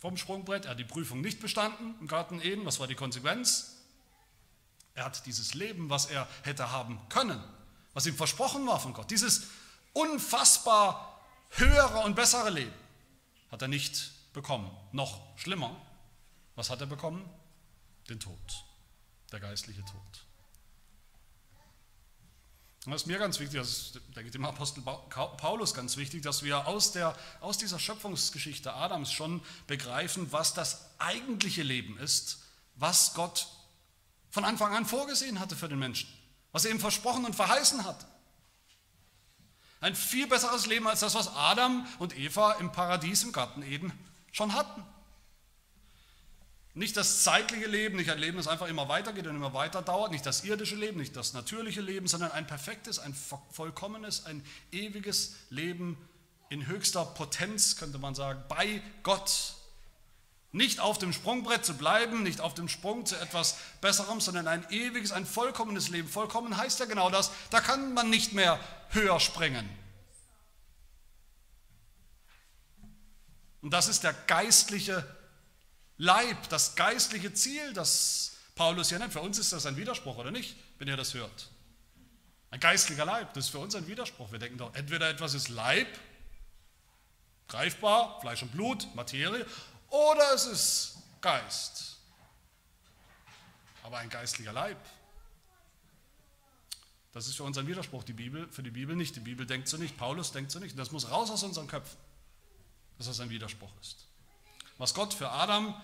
[0.00, 2.64] vom Sprungbrett, er hat die Prüfung nicht bestanden im Garten Eden.
[2.64, 3.76] Was war die Konsequenz?
[4.94, 7.42] Er hat dieses Leben, was er hätte haben können,
[7.92, 9.10] was ihm versprochen war von Gott.
[9.10, 9.48] Dieses
[9.92, 11.15] unfassbar
[11.50, 12.74] höhere und bessere Leben
[13.50, 14.70] hat er nicht bekommen.
[14.92, 15.74] Noch schlimmer,
[16.54, 17.28] was hat er bekommen?
[18.08, 18.64] Den Tod,
[19.32, 20.26] der geistliche Tod.
[22.84, 26.22] Und das ist mir ganz wichtig, das ist, denke ich, dem Apostel Paulus ganz wichtig,
[26.22, 32.44] dass wir aus, der, aus dieser Schöpfungsgeschichte Adams schon begreifen, was das eigentliche Leben ist,
[32.76, 33.48] was Gott
[34.30, 36.08] von Anfang an vorgesehen hatte für den Menschen
[36.56, 38.06] was er ihm versprochen und verheißen hat.
[39.86, 43.92] Ein viel besseres Leben als das, was Adam und Eva im Paradies im Garten Eden
[44.32, 44.84] schon hatten.
[46.74, 50.10] Nicht das zeitliche Leben, nicht ein Leben, das einfach immer weitergeht und immer weiter dauert,
[50.10, 53.14] nicht das irdische Leben, nicht das natürliche Leben, sondern ein perfektes, ein
[53.52, 55.96] vollkommenes, ein ewiges Leben
[56.48, 59.54] in höchster Potenz, könnte man sagen, bei Gott.
[60.56, 64.66] Nicht auf dem Sprungbrett zu bleiben, nicht auf dem Sprung zu etwas Besserem, sondern ein
[64.70, 66.08] ewiges, ein vollkommenes Leben.
[66.08, 69.68] Vollkommen heißt ja genau das, da kann man nicht mehr höher springen.
[73.60, 75.06] Und das ist der geistliche
[75.98, 79.12] Leib, das geistliche Ziel, das Paulus hier nennt.
[79.12, 81.50] Für uns ist das ein Widerspruch, oder nicht, wenn ihr das hört?
[82.50, 84.32] Ein geistlicher Leib, das ist für uns ein Widerspruch.
[84.32, 85.88] Wir denken doch, entweder etwas ist Leib,
[87.46, 89.44] greifbar, Fleisch und Blut, Materie,
[89.90, 91.96] oder es ist Geist.
[93.82, 94.78] Aber ein geistlicher Leib.
[97.12, 99.16] Das ist für uns ein Widerspruch, die Bibel, für die Bibel nicht.
[99.16, 100.72] Die Bibel denkt so nicht, Paulus denkt so nicht.
[100.72, 101.96] Und das muss raus aus unseren Köpfen,
[102.98, 104.06] dass das ein Widerspruch ist.
[104.76, 105.74] Was Gott für Adam,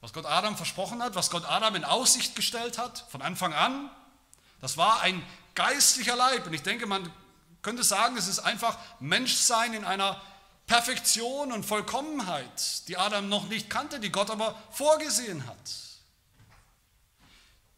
[0.00, 3.90] was Gott Adam versprochen hat, was Gott Adam in Aussicht gestellt hat, von Anfang an,
[4.60, 5.22] das war ein
[5.54, 6.46] geistlicher Leib.
[6.46, 7.12] Und ich denke, man
[7.62, 10.20] könnte sagen, es ist einfach Menschsein in einer
[10.70, 15.56] Perfektion und Vollkommenheit, die Adam noch nicht kannte, die Gott aber vorgesehen hat.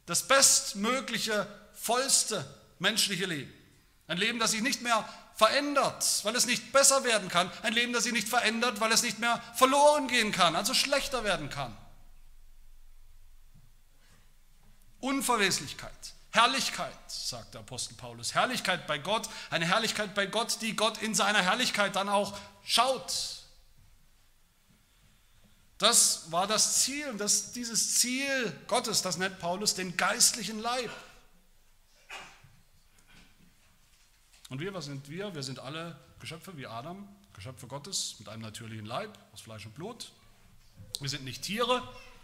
[0.05, 2.45] Das bestmögliche, vollste
[2.81, 3.51] menschliche Leben.
[4.09, 7.51] Ein Leben, das sich nicht mehr verändert, weil es nicht besser werden kann.
[7.63, 11.25] Ein Leben, das sich nicht verändert, weil es nicht mehr verloren gehen kann, also schlechter
[11.25, 11.75] werden kann.
[15.01, 16.13] Unverweslichkeit.
[16.33, 18.35] Herrlichkeit, sagt der Apostel Paulus.
[18.35, 23.43] Herrlichkeit bei Gott, eine Herrlichkeit bei Gott, die Gott in seiner Herrlichkeit dann auch schaut.
[25.77, 30.91] Das war das Ziel und das, dieses Ziel Gottes, das nennt Paulus den geistlichen Leib.
[34.49, 35.35] Und wir, was sind wir?
[35.35, 39.75] Wir sind alle Geschöpfe wie Adam, Geschöpfe Gottes mit einem natürlichen Leib aus Fleisch und
[39.75, 40.13] Blut.
[41.01, 41.83] Wir sind nicht Tiere,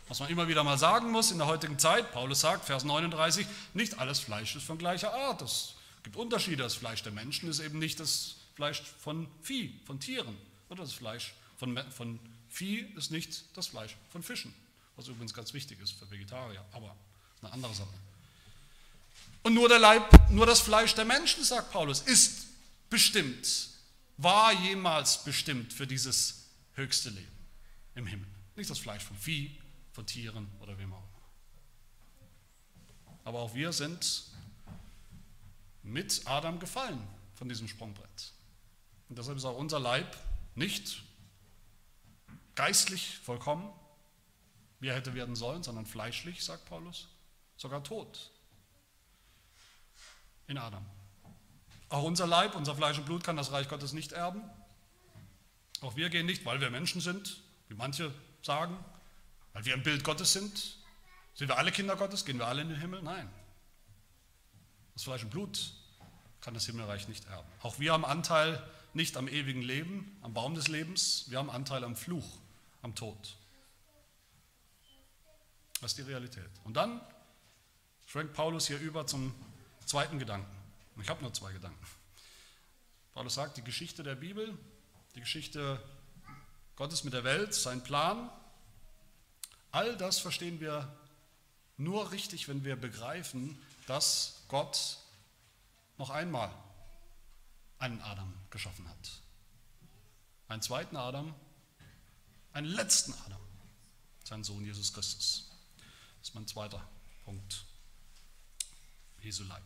[0.09, 2.13] was man immer wieder mal sagen muss in der heutigen Zeit.
[2.13, 5.43] Paulus sagt, Vers 39, nicht alles Fleisch ist von gleicher Art.
[5.43, 6.63] Es gibt Unterschiede.
[6.63, 10.37] Das Fleisch der Menschen ist eben nicht das Fleisch von Vieh, von Tieren
[10.69, 12.19] oder das Fleisch von, von
[12.49, 14.55] Vieh ist nicht das Fleisch von Fischen,
[14.97, 16.97] was übrigens ganz wichtig ist für Vegetarier, aber
[17.43, 17.93] eine andere Sache.
[19.43, 22.47] Und nur der Leib, nur das Fleisch der Menschen, sagt Paulus, ist
[22.91, 23.69] bestimmt,
[24.17, 27.39] war jemals bestimmt für dieses höchste Leben
[27.95, 28.27] im Himmel.
[28.57, 29.57] Nicht das Fleisch von Vieh,
[29.99, 31.29] von Tieren oder wem auch immer.
[33.25, 34.27] Aber auch wir sind
[35.83, 37.03] mit Adam gefallen
[37.35, 38.33] von diesem Sprungbrett.
[39.09, 40.17] Und deshalb ist auch unser Leib
[40.55, 41.03] nicht
[42.55, 43.73] geistlich vollkommen,
[44.79, 47.09] wie er hätte werden sollen, sondern fleischlich, sagt Paulus,
[47.57, 48.31] sogar tot
[50.47, 50.87] in Adam.
[51.89, 54.45] Auch unser Leib, unser Fleisch und Blut kann das Reich Gottes nicht erben.
[55.81, 58.79] Auch wir gehen nicht, weil wir Menschen sind, wie manche sagen,
[59.59, 60.77] weil wir im Bild Gottes sind.
[61.35, 62.25] Sind wir alle Kinder Gottes?
[62.25, 63.03] Gehen wir alle in den Himmel?
[63.03, 63.29] Nein.
[64.95, 65.73] Das Fleisch und Blut
[66.41, 67.49] kann das Himmelreich nicht erben.
[67.63, 68.63] Auch wir haben Anteil
[68.95, 72.39] nicht am ewigen Leben, am Baum des Lebens, wir haben Anteil am Fluch,
[72.83, 73.37] am Tod.
[75.81, 76.51] Das ist die Realität.
[76.63, 77.01] Und dann
[78.07, 79.35] schwenkt Paulus hier über zum
[79.87, 80.57] zweiten Gedanken.
[81.03, 81.85] Ich habe nur zwei Gedanken.
[83.13, 84.57] Paulus sagt, die Geschichte der Bibel,
[85.17, 85.83] die Geschichte
[86.77, 88.31] Gottes mit der Welt, sein Plan,
[89.71, 90.97] all das verstehen wir
[91.77, 94.99] nur richtig, wenn wir begreifen, dass Gott
[95.97, 96.53] noch einmal
[97.79, 99.11] einen Adam geschaffen hat.
[100.49, 101.35] Einen zweiten Adam,
[102.53, 103.41] einen letzten Adam,
[104.25, 105.51] sein Sohn Jesus Christus.
[106.19, 106.87] Das ist mein zweiter
[107.25, 107.65] Punkt.
[109.23, 109.63] Jesu Leib.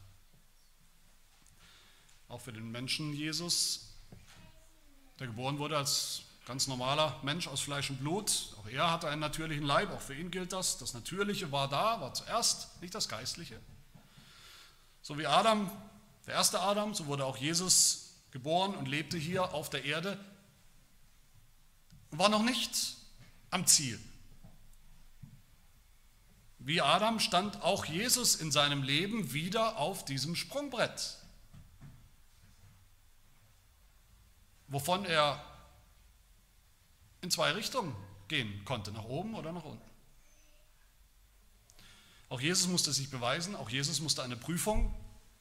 [2.29, 3.95] Auch für den Menschen Jesus,
[5.19, 8.57] der geboren wurde als ganz normaler Mensch aus Fleisch und Blut.
[8.61, 10.79] Auch er hatte einen natürlichen Leib, auch für ihn gilt das.
[10.79, 13.61] Das Natürliche war da, war zuerst, nicht das Geistliche.
[15.03, 15.71] So wie Adam,
[16.27, 20.19] der erste Adam, so wurde auch Jesus geboren und lebte hier auf der Erde,
[22.11, 22.97] war noch nicht
[23.51, 24.01] am Ziel.
[26.59, 31.19] Wie Adam stand auch Jesus in seinem Leben wieder auf diesem Sprungbrett,
[34.69, 35.45] wovon er
[37.23, 37.97] in zwei Richtungen
[38.29, 39.91] gehen konnte, nach oben oder nach unten.
[42.29, 44.95] Auch Jesus musste sich beweisen, auch Jesus musste eine Prüfung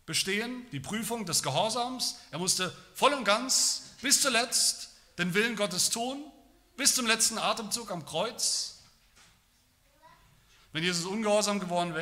[0.05, 2.17] bestehen, die Prüfung des Gehorsams.
[2.31, 6.23] Er musste voll und ganz bis zuletzt den Willen Gottes tun,
[6.77, 8.83] bis zum letzten Atemzug am Kreuz.
[10.73, 11.93] Wenn Jesus ungehorsam geworden,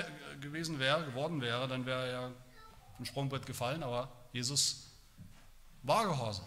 [0.41, 2.33] gewesen wäre, geworden wäre, dann wäre er
[2.97, 4.87] vom Sprungbrett gefallen, aber Jesus
[5.83, 6.45] war gehorsam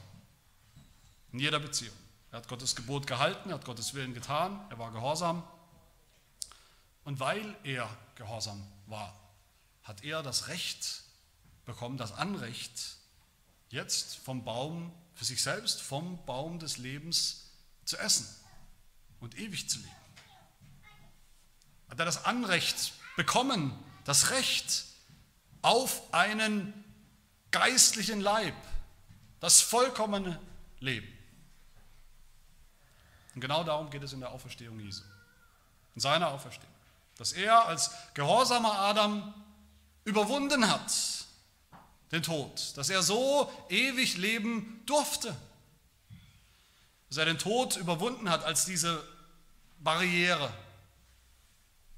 [1.32, 1.94] in jeder Beziehung.
[2.32, 5.44] Er hat Gottes Gebot gehalten, er hat Gottes Willen getan, er war gehorsam.
[7.04, 9.14] Und weil er gehorsam war,
[9.82, 11.02] hat er das Recht
[11.66, 12.96] bekommen, das Anrecht,
[13.68, 17.50] jetzt vom Baum für sich selbst, vom Baum des Lebens
[17.84, 18.26] zu essen
[19.20, 19.90] und ewig zu leben.
[21.90, 24.86] Hat er das Anrecht bekommen, das Recht
[25.60, 26.72] auf einen
[27.50, 28.54] geistlichen Leib,
[29.38, 30.40] das vollkommene
[30.80, 31.21] Leben.
[33.34, 35.02] Und genau darum geht es in der Auferstehung Jesu,
[35.94, 36.72] in seiner Auferstehung.
[37.16, 39.34] Dass er als gehorsamer Adam
[40.04, 40.92] überwunden hat,
[42.10, 45.34] den Tod, dass er so ewig leben durfte,
[47.08, 49.02] dass er den Tod überwunden hat als diese
[49.80, 50.52] Barriere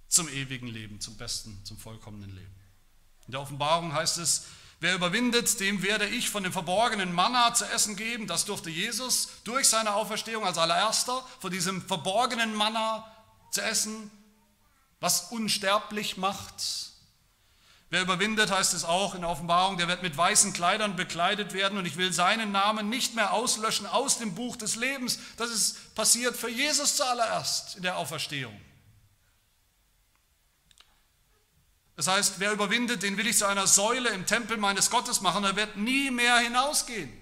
[0.09, 2.55] zum ewigen Leben, zum besten, zum vollkommenen Leben.
[3.27, 4.47] In der Offenbarung heißt es,
[4.85, 8.27] wer überwindet, dem werde ich von dem verborgenen Manna zu essen geben.
[8.27, 13.11] Das durfte Jesus durch seine Auferstehung als allererster, von diesem verborgenen Manna
[13.51, 14.11] zu essen,
[15.01, 16.93] was unsterblich macht.
[17.89, 21.79] Wer überwindet, heißt es auch in der Offenbarung, der wird mit weißen Kleidern bekleidet werden
[21.79, 25.19] und ich will seinen Namen nicht mehr auslöschen aus dem Buch des Lebens.
[25.39, 28.55] Das ist passiert für Jesus zuallererst in der Auferstehung.
[31.97, 35.45] Das heißt, wer überwindet, den will ich zu einer Säule im Tempel meines Gottes machen,
[35.45, 37.13] er wird nie mehr hinausgehen.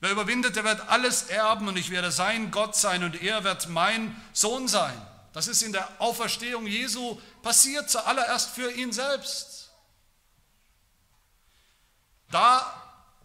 [0.00, 3.68] Wer überwindet, der wird alles erben und ich werde sein Gott sein und er wird
[3.68, 4.94] mein Sohn sein.
[5.32, 9.70] Das ist in der Auferstehung Jesu passiert, zuallererst für ihn selbst.
[12.30, 12.74] Da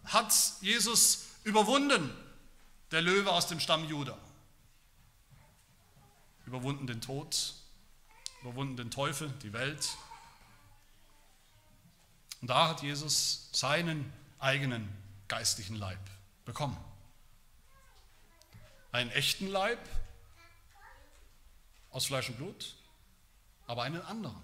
[0.04, 2.12] hat Jesus überwunden,
[2.90, 4.18] der Löwe aus dem Stamm Juda.
[6.46, 7.54] Überwunden den Tod,
[8.44, 9.96] überwunden den Teufel, die Welt.
[12.42, 14.86] Und da hat Jesus seinen eigenen
[15.28, 15.98] geistlichen Leib
[16.44, 16.76] bekommen.
[18.92, 19.78] Einen echten Leib,
[21.90, 22.74] aus Fleisch und Blut,
[23.66, 24.36] aber einen anderen.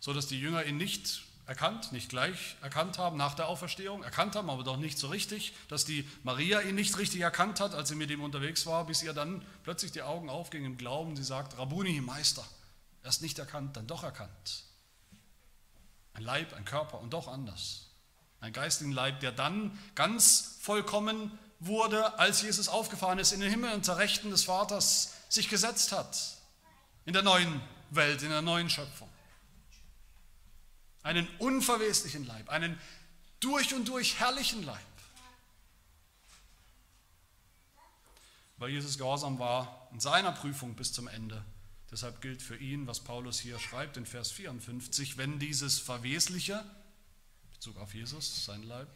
[0.00, 4.34] So dass die Jünger ihn nicht erkannt, nicht gleich erkannt haben nach der Auferstehung, erkannt
[4.34, 7.90] haben, aber doch nicht so richtig, dass die Maria ihn nicht richtig erkannt hat, als
[7.90, 11.16] sie mit ihm unterwegs war, bis ihr dann plötzlich die Augen aufgingen im Glauben.
[11.16, 12.46] Sie sagt, Rabuni, Meister,
[13.02, 14.64] erst nicht erkannt, dann doch erkannt.
[16.14, 17.86] Ein Leib, ein Körper und doch anders.
[18.40, 23.72] Ein geistigen Leib, der dann ganz vollkommen wurde, als Jesus aufgefahren ist in den Himmel
[23.72, 26.36] und zur Rechten des Vaters sich gesetzt hat.
[27.04, 29.08] In der neuen Welt, in der neuen Schöpfung
[31.08, 32.78] einen unverweslichen Leib, einen
[33.40, 34.78] durch und durch herrlichen Leib.
[38.58, 41.42] Weil Jesus gehorsam war in seiner Prüfung bis zum Ende.
[41.90, 46.64] Deshalb gilt für ihn, was Paulus hier schreibt in Vers 54, wenn dieses Verwesliche,
[47.52, 48.88] Bezug auf Jesus, sein Leib,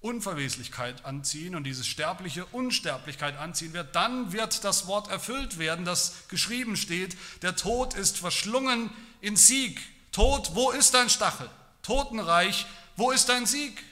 [0.00, 6.28] Unverweslichkeit anziehen und dieses sterbliche Unsterblichkeit anziehen wird, dann wird das Wort erfüllt werden, das
[6.28, 9.80] geschrieben steht, der Tod ist verschlungen in Sieg.
[10.12, 11.50] Tod, wo ist dein Stachel?
[11.82, 13.82] Totenreich, wo ist dein Sieg?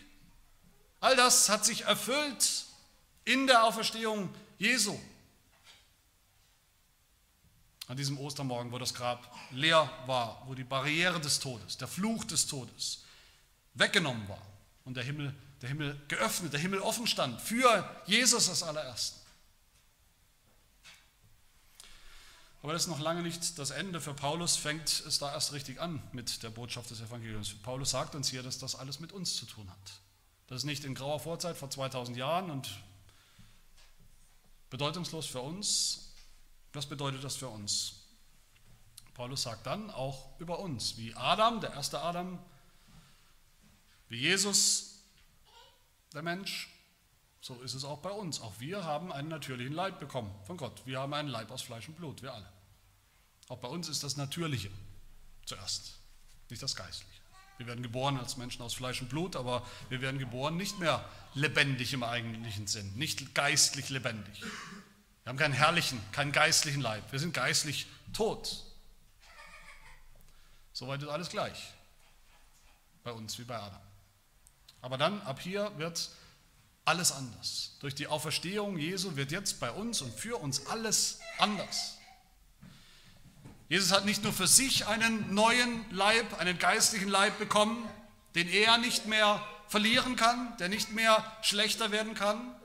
[1.01, 2.67] All das hat sich erfüllt
[3.25, 4.99] in der Auferstehung Jesu.
[7.89, 12.25] An diesem Ostermorgen, wo das Grab leer war, wo die Barriere des Todes, der Fluch
[12.25, 13.05] des Todes
[13.75, 14.43] weggenommen war
[14.85, 19.21] und der Himmel, der Himmel geöffnet, der Himmel offen stand für Jesus als allerersten.
[22.67, 24.01] Aber das ist noch lange nicht das Ende.
[24.01, 27.55] Für Paulus fängt es da erst richtig an mit der Botschaft des Evangeliums.
[27.63, 29.93] Paulus sagt uns hier, dass das alles mit uns zu tun hat.
[30.49, 32.69] Das ist nicht in grauer Vorzeit vor 2000 Jahren und
[34.71, 36.06] bedeutungslos für uns.
[36.77, 37.95] Was bedeutet das für uns?
[39.15, 42.39] Paulus sagt dann auch über uns, wie Adam, der erste Adam,
[44.11, 45.01] wie Jesus,
[46.13, 46.69] der Mensch,
[47.41, 48.43] so ist es auch bei uns.
[48.43, 50.83] Auch wir haben einen natürlichen Leib bekommen von Gott.
[50.85, 52.53] Wir haben einen Leib aus Fleisch und Blut, wir alle.
[53.49, 54.71] Auch bei uns ist das Natürliche
[55.47, 55.99] zuerst,
[56.51, 57.23] nicht das Geistliche.
[57.57, 61.03] Wir werden geboren als Menschen aus Fleisch und Blut, aber wir werden geboren nicht mehr
[61.33, 64.43] lebendig im eigentlichen Sinn, nicht geistlich lebendig.
[65.27, 67.03] Wir haben keinen herrlichen, keinen geistlichen Leib.
[67.11, 68.63] Wir sind geistlich tot.
[70.73, 71.75] Soweit ist alles gleich.
[73.03, 73.81] Bei uns wie bei Adam.
[74.83, 76.11] Aber dann, ab hier, wird
[76.85, 77.73] alles anders.
[77.81, 81.99] Durch die Auferstehung Jesu wird jetzt bei uns und für uns alles anders.
[83.69, 87.85] Jesus hat nicht nur für sich einen neuen Leib, einen geistlichen Leib bekommen,
[88.37, 92.56] den er nicht mehr verlieren kann, der nicht mehr schlechter werden kann.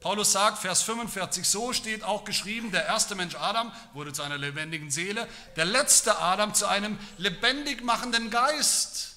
[0.00, 4.38] Paulus sagt, Vers 45, so steht auch geschrieben, der erste Mensch Adam wurde zu einer
[4.38, 9.16] lebendigen Seele, der letzte Adam zu einem lebendig machenden Geist.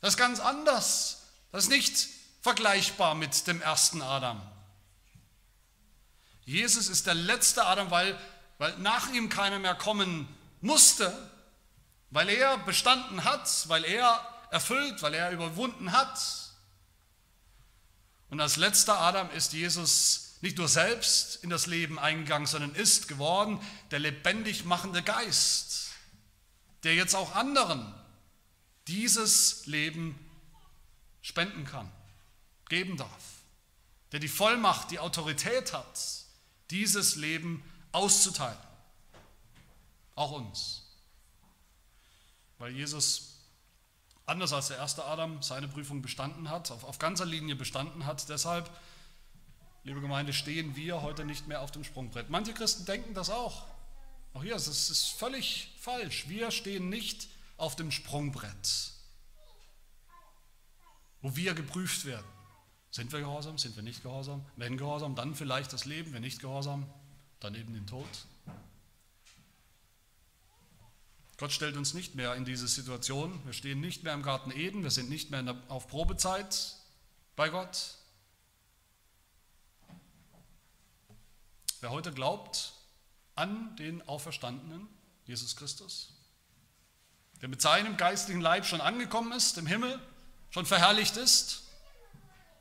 [0.00, 1.22] Das ist ganz anders.
[1.50, 2.08] Das ist nicht
[2.42, 4.40] vergleichbar mit dem ersten Adam.
[6.44, 8.18] Jesus ist der letzte Adam, weil
[8.60, 10.28] weil nach ihm keiner mehr kommen
[10.60, 11.10] musste,
[12.10, 16.20] weil er bestanden hat, weil er erfüllt, weil er überwunden hat.
[18.30, 23.08] Und als letzter Adam ist Jesus nicht nur selbst in das Leben eingegangen, sondern ist
[23.08, 25.90] geworden der lebendig machende Geist,
[26.84, 27.94] der jetzt auch anderen
[28.86, 30.18] dieses Leben
[31.22, 31.90] spenden kann,
[32.68, 33.22] geben darf,
[34.12, 36.00] der die Vollmacht, die Autorität hat,
[36.70, 37.62] dieses Leben
[37.92, 38.58] auszuteilen.
[40.14, 40.82] Auch uns.
[42.58, 43.39] Weil Jesus,
[44.30, 48.28] anders als der erste Adam, seine Prüfung bestanden hat, auf, auf ganzer Linie bestanden hat.
[48.28, 48.70] Deshalb,
[49.82, 52.30] liebe Gemeinde, stehen wir heute nicht mehr auf dem Sprungbrett.
[52.30, 53.66] Manche Christen denken das auch.
[54.32, 56.28] Auch hier, es ist völlig falsch.
[56.28, 58.92] Wir stehen nicht auf dem Sprungbrett,
[61.20, 62.26] wo wir geprüft werden.
[62.92, 63.58] Sind wir gehorsam?
[63.58, 64.44] Sind wir nicht gehorsam?
[64.56, 66.12] Wenn gehorsam, dann vielleicht das Leben.
[66.12, 66.86] Wenn nicht gehorsam,
[67.40, 68.08] dann eben den Tod.
[71.40, 73.40] Gott stellt uns nicht mehr in diese Situation.
[73.46, 76.76] Wir stehen nicht mehr im Garten Eden, wir sind nicht mehr auf Probezeit
[77.34, 77.94] bei Gott.
[81.80, 82.74] Wer heute glaubt
[83.36, 84.86] an den Auferstandenen,
[85.24, 86.12] Jesus Christus,
[87.40, 89.98] der mit seinem geistlichen Leib schon angekommen ist im Himmel,
[90.50, 91.62] schon verherrlicht ist,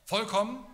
[0.05, 0.65] vollkommen,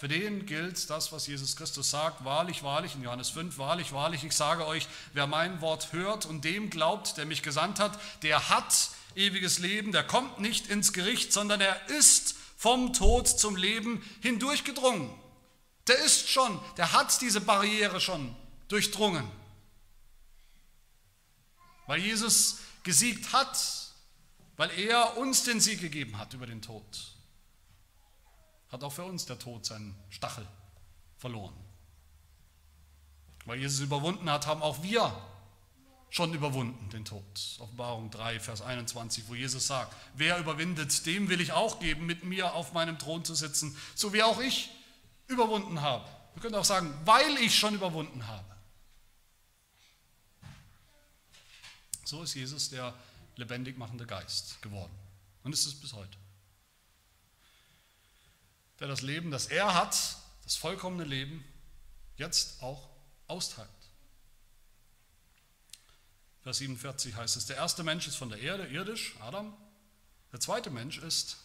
[0.00, 4.24] für den gilt das, was Jesus Christus sagt, wahrlich, wahrlich, in Johannes 5, wahrlich, wahrlich,
[4.24, 8.48] ich sage euch, wer mein Wort hört und dem glaubt, der mich gesandt hat, der
[8.48, 14.02] hat ewiges Leben, der kommt nicht ins Gericht, sondern er ist vom Tod zum Leben
[14.22, 15.10] hindurchgedrungen.
[15.86, 18.34] Der ist schon, der hat diese Barriere schon
[18.68, 19.30] durchdrungen.
[21.86, 23.58] Weil Jesus gesiegt hat,
[24.56, 26.86] weil er uns den Sieg gegeben hat über den Tod
[28.70, 30.46] hat auch für uns der Tod seinen Stachel
[31.18, 31.54] verloren.
[33.44, 35.12] Weil Jesus überwunden hat, haben auch wir
[36.10, 37.24] schon überwunden, den Tod.
[37.58, 42.24] Offenbarung 3, Vers 21, wo Jesus sagt, wer überwindet, dem will ich auch geben, mit
[42.24, 44.70] mir auf meinem Thron zu sitzen, so wie auch ich
[45.28, 46.08] überwunden habe.
[46.34, 48.44] Wir können auch sagen, weil ich schon überwunden habe.
[52.04, 52.92] So ist Jesus der
[53.36, 54.92] lebendig machende Geist geworden.
[55.44, 56.18] Und ist es bis heute.
[58.80, 61.44] Der das Leben, das er hat, das vollkommene Leben,
[62.16, 62.88] jetzt auch
[63.28, 63.68] austeilt.
[66.42, 69.54] Vers 47 heißt es, der erste Mensch ist von der Erde, irdisch, Adam.
[70.32, 71.36] Der zweite Mensch ist,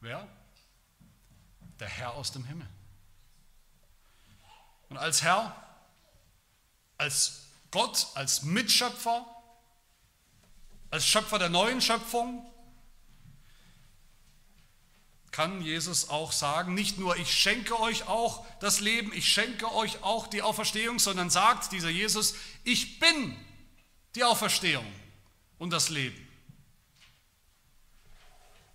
[0.00, 0.28] wer?
[1.80, 2.68] Der Herr aus dem Himmel.
[4.90, 5.56] Und als Herr,
[6.98, 9.26] als Gott, als Mitschöpfer,
[10.90, 12.50] als Schöpfer der neuen Schöpfung,
[15.38, 20.02] kann Jesus auch sagen, nicht nur ich schenke euch auch das Leben, ich schenke euch
[20.02, 22.34] auch die Auferstehung, sondern sagt dieser Jesus,
[22.64, 23.36] ich bin
[24.16, 24.84] die Auferstehung
[25.58, 26.26] und das Leben.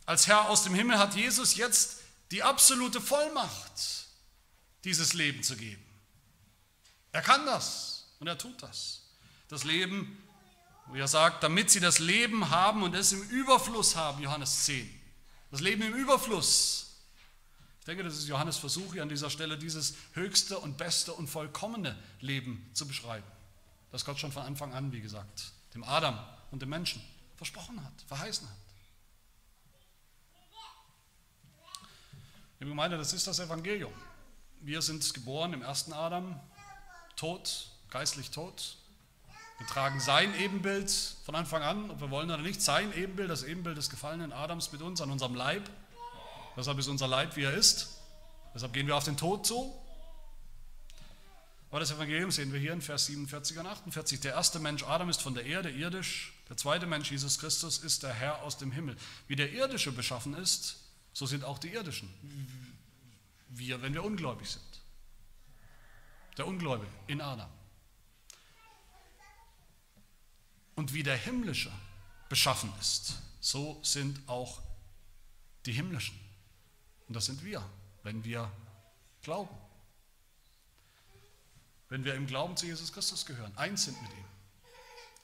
[0.06, 1.98] Als Herr aus dem Himmel hat Jesus jetzt
[2.32, 4.08] die absolute Vollmacht,
[4.86, 5.84] dieses Leben zu geben.
[7.12, 9.02] Er kann das und er tut das.
[9.50, 10.18] Das Leben,
[10.94, 15.03] wie er sagt, damit sie das Leben haben und es im Überfluss haben, Johannes 10.
[15.54, 16.98] Das Leben im Überfluss.
[17.80, 21.30] Ich denke, das ist Johannes Versuch hier an dieser Stelle, dieses höchste und beste und
[21.30, 23.24] vollkommene Leben zu beschreiben
[23.94, 27.00] das Gott schon von Anfang an, wie gesagt, dem Adam und dem Menschen
[27.38, 28.58] versprochen hat, verheißen hat.
[32.60, 33.94] Liebe Gemeinde, das ist das Evangelium.
[34.62, 36.40] Wir sind geboren im ersten Adam,
[37.16, 38.78] tot, geistlich tot.
[39.60, 40.92] Wir tragen sein Ebenbild
[41.26, 44.72] von Anfang an, ob wir wollen oder nicht, sein Ebenbild, das Ebenbild des gefallenen Adams
[44.72, 45.70] mit uns an unserem Leib.
[46.58, 48.02] Deshalb ist unser Leib, wie er ist.
[48.54, 49.74] Deshalb gehen wir auf den Tod zu.
[51.70, 54.20] Aber das Evangelium sehen wir hier in Vers 47 und 48.
[54.20, 58.04] Der erste Mensch Adam ist von der Erde irdisch, der zweite Mensch Jesus Christus ist
[58.04, 58.96] der Herr aus dem Himmel.
[59.28, 60.76] Wie der irdische beschaffen ist,
[61.14, 62.14] so sind auch die irdischen.
[63.50, 64.82] Wir, wenn wir ungläubig sind.
[66.38, 67.50] Der Ungläubige in Adam.
[70.76, 71.72] Und wie der himmlische
[72.30, 74.62] beschaffen ist, so sind auch
[75.66, 76.20] die himmlischen.
[77.08, 77.64] Und das sind wir,
[78.04, 78.52] wenn wir
[79.22, 79.56] glauben
[81.94, 84.26] wenn wir im Glauben zu Jesus Christus gehören, eins sind mit ihm.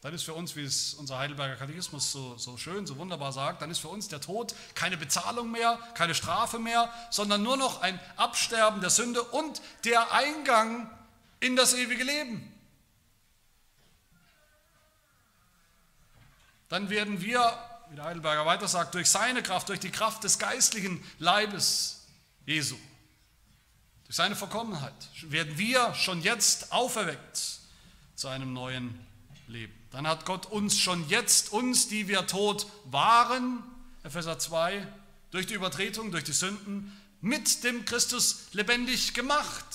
[0.01, 3.63] Dann ist für uns, wie es unser Heidelberger Katechismus so, so schön, so wunderbar sagt,
[3.63, 7.81] dann ist für uns der Tod keine Bezahlung mehr, keine Strafe mehr, sondern nur noch
[7.81, 10.91] ein Absterben der Sünde und der Eingang
[11.39, 12.53] in das ewige Leben.
[16.69, 17.57] Dann werden wir,
[17.89, 22.07] wie der Heidelberger weiter sagt, durch seine Kraft, durch die Kraft des geistlichen Leibes
[22.45, 22.77] Jesu
[24.09, 24.91] durch seine Vollkommenheit
[25.21, 27.59] werden wir schon jetzt auferweckt
[28.15, 28.99] zu einem neuen
[29.47, 29.71] Leben.
[29.91, 33.63] Dann hat Gott uns schon jetzt, uns, die wir tot waren,
[34.01, 34.87] Epheser 2,
[35.29, 36.91] durch die Übertretung, durch die Sünden,
[37.21, 39.67] mit dem Christus lebendig gemacht.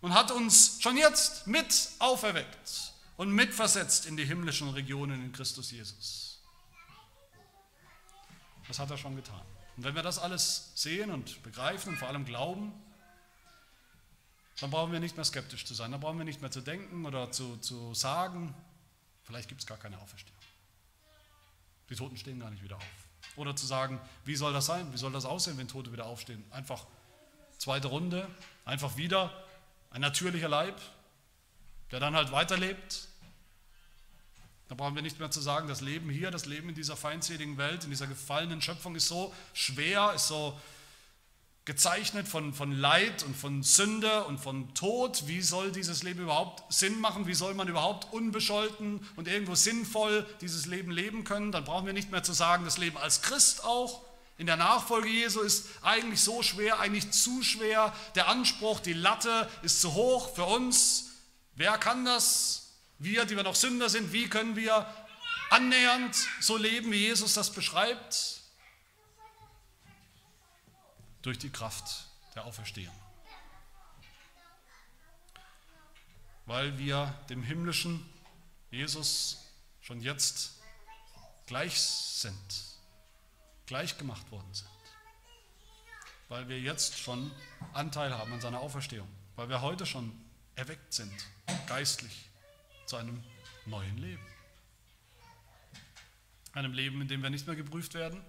[0.00, 5.70] Und hat uns schon jetzt mit auferweckt und mitversetzt in die himmlischen Regionen in Christus
[5.70, 6.42] Jesus.
[8.68, 9.42] Das hat er schon getan.
[9.76, 12.72] Und wenn wir das alles sehen und begreifen und vor allem glauben,
[14.60, 17.04] dann brauchen wir nicht mehr skeptisch zu sein, dann brauchen wir nicht mehr zu denken
[17.06, 18.54] oder zu, zu sagen,
[19.24, 20.38] vielleicht gibt es gar keine Auferstehung.
[21.90, 22.82] Die Toten stehen gar nicht wieder auf.
[23.36, 26.44] Oder zu sagen, wie soll das sein, wie soll das aussehen, wenn Tote wieder aufstehen?
[26.50, 26.86] Einfach
[27.58, 28.28] zweite Runde,
[28.64, 29.44] einfach wieder
[29.90, 30.80] ein natürlicher Leib,
[31.94, 33.06] der dann halt weiterlebt,
[34.68, 37.56] da brauchen wir nicht mehr zu sagen, das Leben hier, das Leben in dieser feindseligen
[37.56, 40.60] Welt, in dieser gefallenen Schöpfung ist so schwer, ist so
[41.64, 45.28] gezeichnet von, von Leid und von Sünde und von Tod.
[45.28, 47.28] Wie soll dieses Leben überhaupt Sinn machen?
[47.28, 51.52] Wie soll man überhaupt unbescholten und irgendwo sinnvoll dieses Leben leben können?
[51.52, 54.02] Dann brauchen wir nicht mehr zu sagen, das Leben als Christ auch.
[54.36, 57.94] In der Nachfolge Jesu ist eigentlich so schwer, eigentlich zu schwer.
[58.16, 61.12] Der Anspruch, die Latte ist zu hoch für uns.
[61.56, 62.72] Wer kann das?
[62.98, 64.86] Wir, die wir noch Sünder sind, wie können wir
[65.50, 68.40] annähernd so leben, wie Jesus das beschreibt?
[71.22, 72.94] Durch die Kraft der Auferstehung.
[76.46, 78.04] Weil wir dem himmlischen
[78.70, 79.38] Jesus
[79.80, 80.60] schon jetzt
[81.46, 82.36] gleich sind,
[83.66, 84.68] gleich gemacht worden sind.
[86.28, 87.30] Weil wir jetzt schon
[87.72, 89.08] Anteil haben an seiner Auferstehung.
[89.36, 90.23] Weil wir heute schon
[90.56, 91.12] erweckt sind,
[91.66, 92.28] geistlich
[92.86, 93.22] zu einem
[93.66, 94.24] neuen Leben.
[96.52, 98.20] Einem Leben, in dem wir nicht mehr geprüft werden.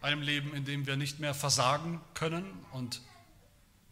[0.00, 3.00] Einem Leben, in dem wir nicht mehr versagen können und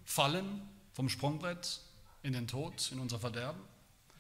[0.04, 1.80] fallen vom Sprungbrett
[2.22, 3.60] in den Tod, in unser Verderben.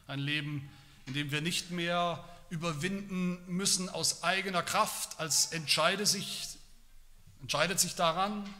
[0.06, 0.68] Ein Leben,
[1.06, 6.48] in dem wir nicht mehr überwinden müssen aus eigener Kraft, als entscheide sich,
[7.40, 8.52] entscheidet sich daran,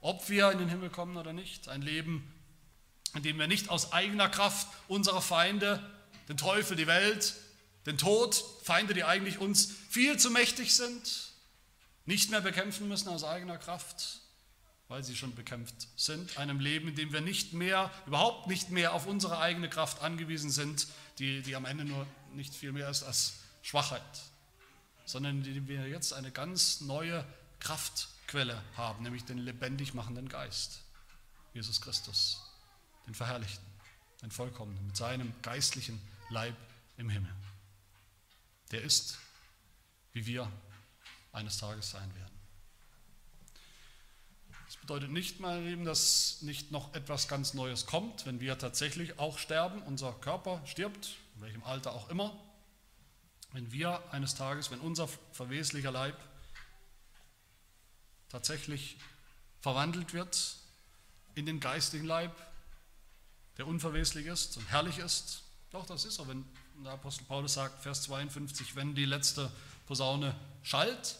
[0.00, 1.68] ob wir in den Himmel kommen oder nicht.
[1.68, 2.32] Ein Leben,
[3.14, 5.82] in dem wir nicht aus eigener Kraft unsere Feinde,
[6.28, 7.34] den Teufel, die Welt,
[7.86, 11.30] den Tod, Feinde, die eigentlich uns viel zu mächtig sind,
[12.06, 14.20] nicht mehr bekämpfen müssen aus eigener Kraft,
[14.88, 16.36] weil sie schon bekämpft sind.
[16.38, 20.50] Einem Leben, in dem wir nicht mehr, überhaupt nicht mehr auf unsere eigene Kraft angewiesen
[20.50, 20.88] sind,
[21.18, 24.02] die, die am Ende nur nicht viel mehr ist als Schwachheit,
[25.04, 27.24] sondern in dem wir jetzt eine ganz neue
[27.60, 30.80] Kraftquelle haben, nämlich den lebendig machenden Geist,
[31.54, 32.38] Jesus Christus,
[33.10, 33.66] den Verherrlichten,
[34.22, 36.54] den Vollkommenen, mit seinem geistlichen Leib
[36.96, 37.34] im Himmel.
[38.70, 39.18] Der ist,
[40.12, 40.50] wie wir
[41.32, 42.30] eines Tages sein werden.
[44.66, 49.18] Das bedeutet nicht, meine Lieben, dass nicht noch etwas ganz Neues kommt, wenn wir tatsächlich
[49.18, 52.38] auch sterben, unser Körper stirbt, in welchem Alter auch immer.
[53.50, 56.16] Wenn wir eines Tages, wenn unser verweslicher Leib
[58.28, 58.98] tatsächlich
[59.60, 60.54] verwandelt wird
[61.34, 62.32] in den geistlichen Leib,
[63.56, 66.44] der unverweslich ist und herrlich ist, doch das ist so, wenn
[66.84, 69.50] der Apostel Paulus sagt, Vers 52, wenn die letzte
[69.86, 71.18] Posaune schallt,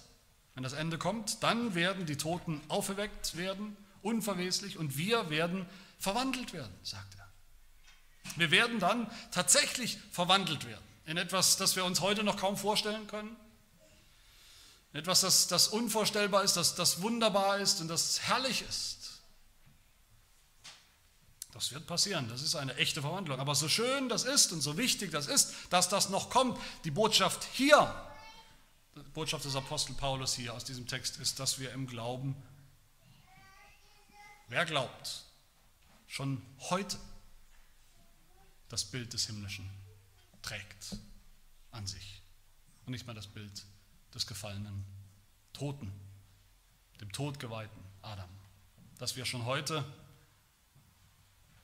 [0.55, 5.67] wenn das Ende kommt, dann werden die Toten auferweckt werden, unverweslich, und wir werden
[5.99, 7.29] verwandelt werden, sagt er.
[8.37, 13.07] Wir werden dann tatsächlich verwandelt werden in etwas, das wir uns heute noch kaum vorstellen
[13.07, 13.37] können.
[14.93, 19.00] Etwas, das, das unvorstellbar ist, das, das wunderbar ist und das herrlich ist.
[21.53, 23.41] Das wird passieren, das ist eine echte Verwandlung.
[23.41, 26.91] Aber so schön das ist und so wichtig das ist, dass das noch kommt, die
[26.91, 27.93] Botschaft hier,
[28.97, 32.37] die Botschaft des Apostel Paulus hier aus diesem Text ist, dass wir im Glauben,
[34.49, 35.25] wer glaubt,
[36.07, 36.99] schon heute
[38.69, 39.69] das Bild des Himmlischen
[40.43, 40.97] trägt
[41.73, 42.23] an sich
[42.87, 43.65] und nicht mehr das Bild
[44.15, 44.85] des gefallenen
[45.53, 45.93] Toten,
[47.01, 48.29] dem todgeweihten Adam.
[48.99, 49.85] Dass wir schon heute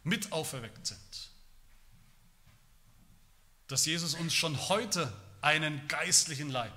[0.07, 1.30] mit auferweckt sind.
[3.66, 6.72] Dass Jesus uns schon heute einen geistlichen Leib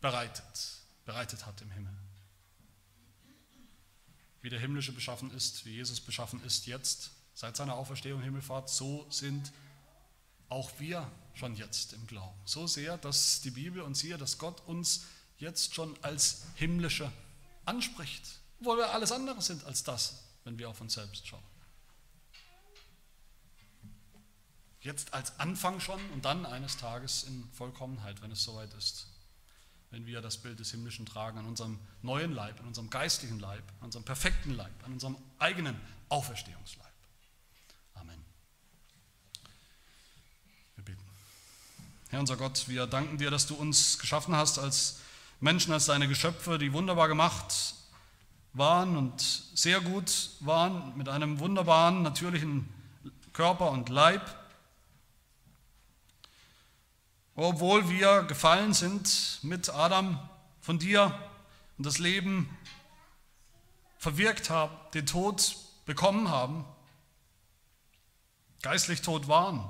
[0.00, 1.92] bereitet, bereitet hat im Himmel.
[4.42, 8.70] Wie der himmlische beschaffen ist, wie Jesus beschaffen ist jetzt, seit seiner Auferstehung und Himmelfahrt,
[8.70, 9.52] so sind
[10.48, 12.40] auch wir schon jetzt im Glauben.
[12.44, 15.04] So sehr, dass die Bibel uns hier, dass Gott uns
[15.38, 17.10] jetzt schon als himmlische
[17.64, 18.22] anspricht,
[18.60, 21.49] obwohl wir alles andere sind als das, wenn wir auf uns selbst schauen.
[24.80, 29.06] Jetzt als Anfang schon und dann eines Tages in Vollkommenheit, wenn es soweit ist.
[29.90, 33.64] Wenn wir das Bild des Himmlischen tragen an unserem neuen Leib, an unserem geistlichen Leib,
[33.80, 35.78] an unserem perfekten Leib, an unserem eigenen
[36.08, 36.90] Auferstehungsleib.
[42.10, 44.98] Herr unser Gott, wir danken dir, dass du uns geschaffen hast als
[45.38, 47.76] Menschen, als deine Geschöpfe, die wunderbar gemacht
[48.52, 49.20] waren und
[49.54, 52.68] sehr gut waren, mit einem wunderbaren, natürlichen
[53.32, 54.39] Körper und Leib.
[57.42, 60.20] Obwohl wir gefallen sind mit Adam
[60.60, 61.18] von dir
[61.78, 62.54] und das Leben
[63.96, 66.66] verwirkt haben, den Tod bekommen haben,
[68.60, 69.64] geistlich tot waren,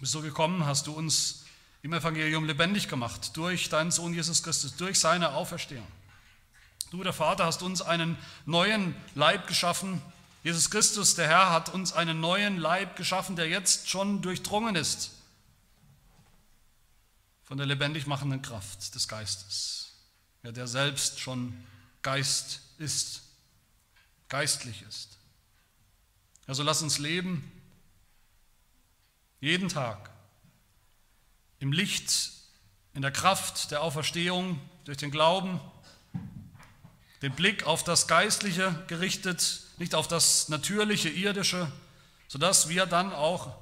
[0.00, 1.44] bist so gekommen, hast du uns
[1.82, 5.86] im Evangelium lebendig gemacht durch deinen Sohn Jesus Christus, durch seine Auferstehung.
[6.90, 8.16] Du, der Vater, hast uns einen
[8.46, 10.00] neuen Leib geschaffen.
[10.42, 15.12] Jesus Christus, der Herr, hat uns einen neuen Leib geschaffen, der jetzt schon durchdrungen ist
[17.44, 19.92] von der lebendig machenden Kraft des Geistes,
[20.42, 21.54] ja, der selbst schon
[22.00, 23.22] Geist ist,
[24.28, 25.18] geistlich ist.
[26.46, 27.52] Also lass uns leben
[29.40, 30.10] jeden Tag.
[31.58, 32.32] Im Licht,
[32.94, 35.60] in der Kraft der Auferstehung, durch den Glauben,
[37.22, 41.70] den Blick auf das Geistliche gerichtet, nicht auf das natürliche, irdische,
[42.28, 43.54] sodass wir dann auch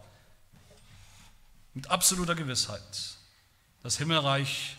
[1.75, 2.83] mit absoluter Gewissheit
[3.83, 4.77] das Himmelreich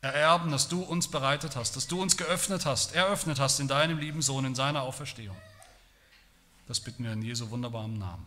[0.00, 3.98] ererben, das du uns bereitet hast, das du uns geöffnet hast, eröffnet hast in deinem
[3.98, 5.36] lieben Sohn, in seiner Auferstehung.
[6.68, 8.26] Das bitten wir in Jesu wunderbarem Namen.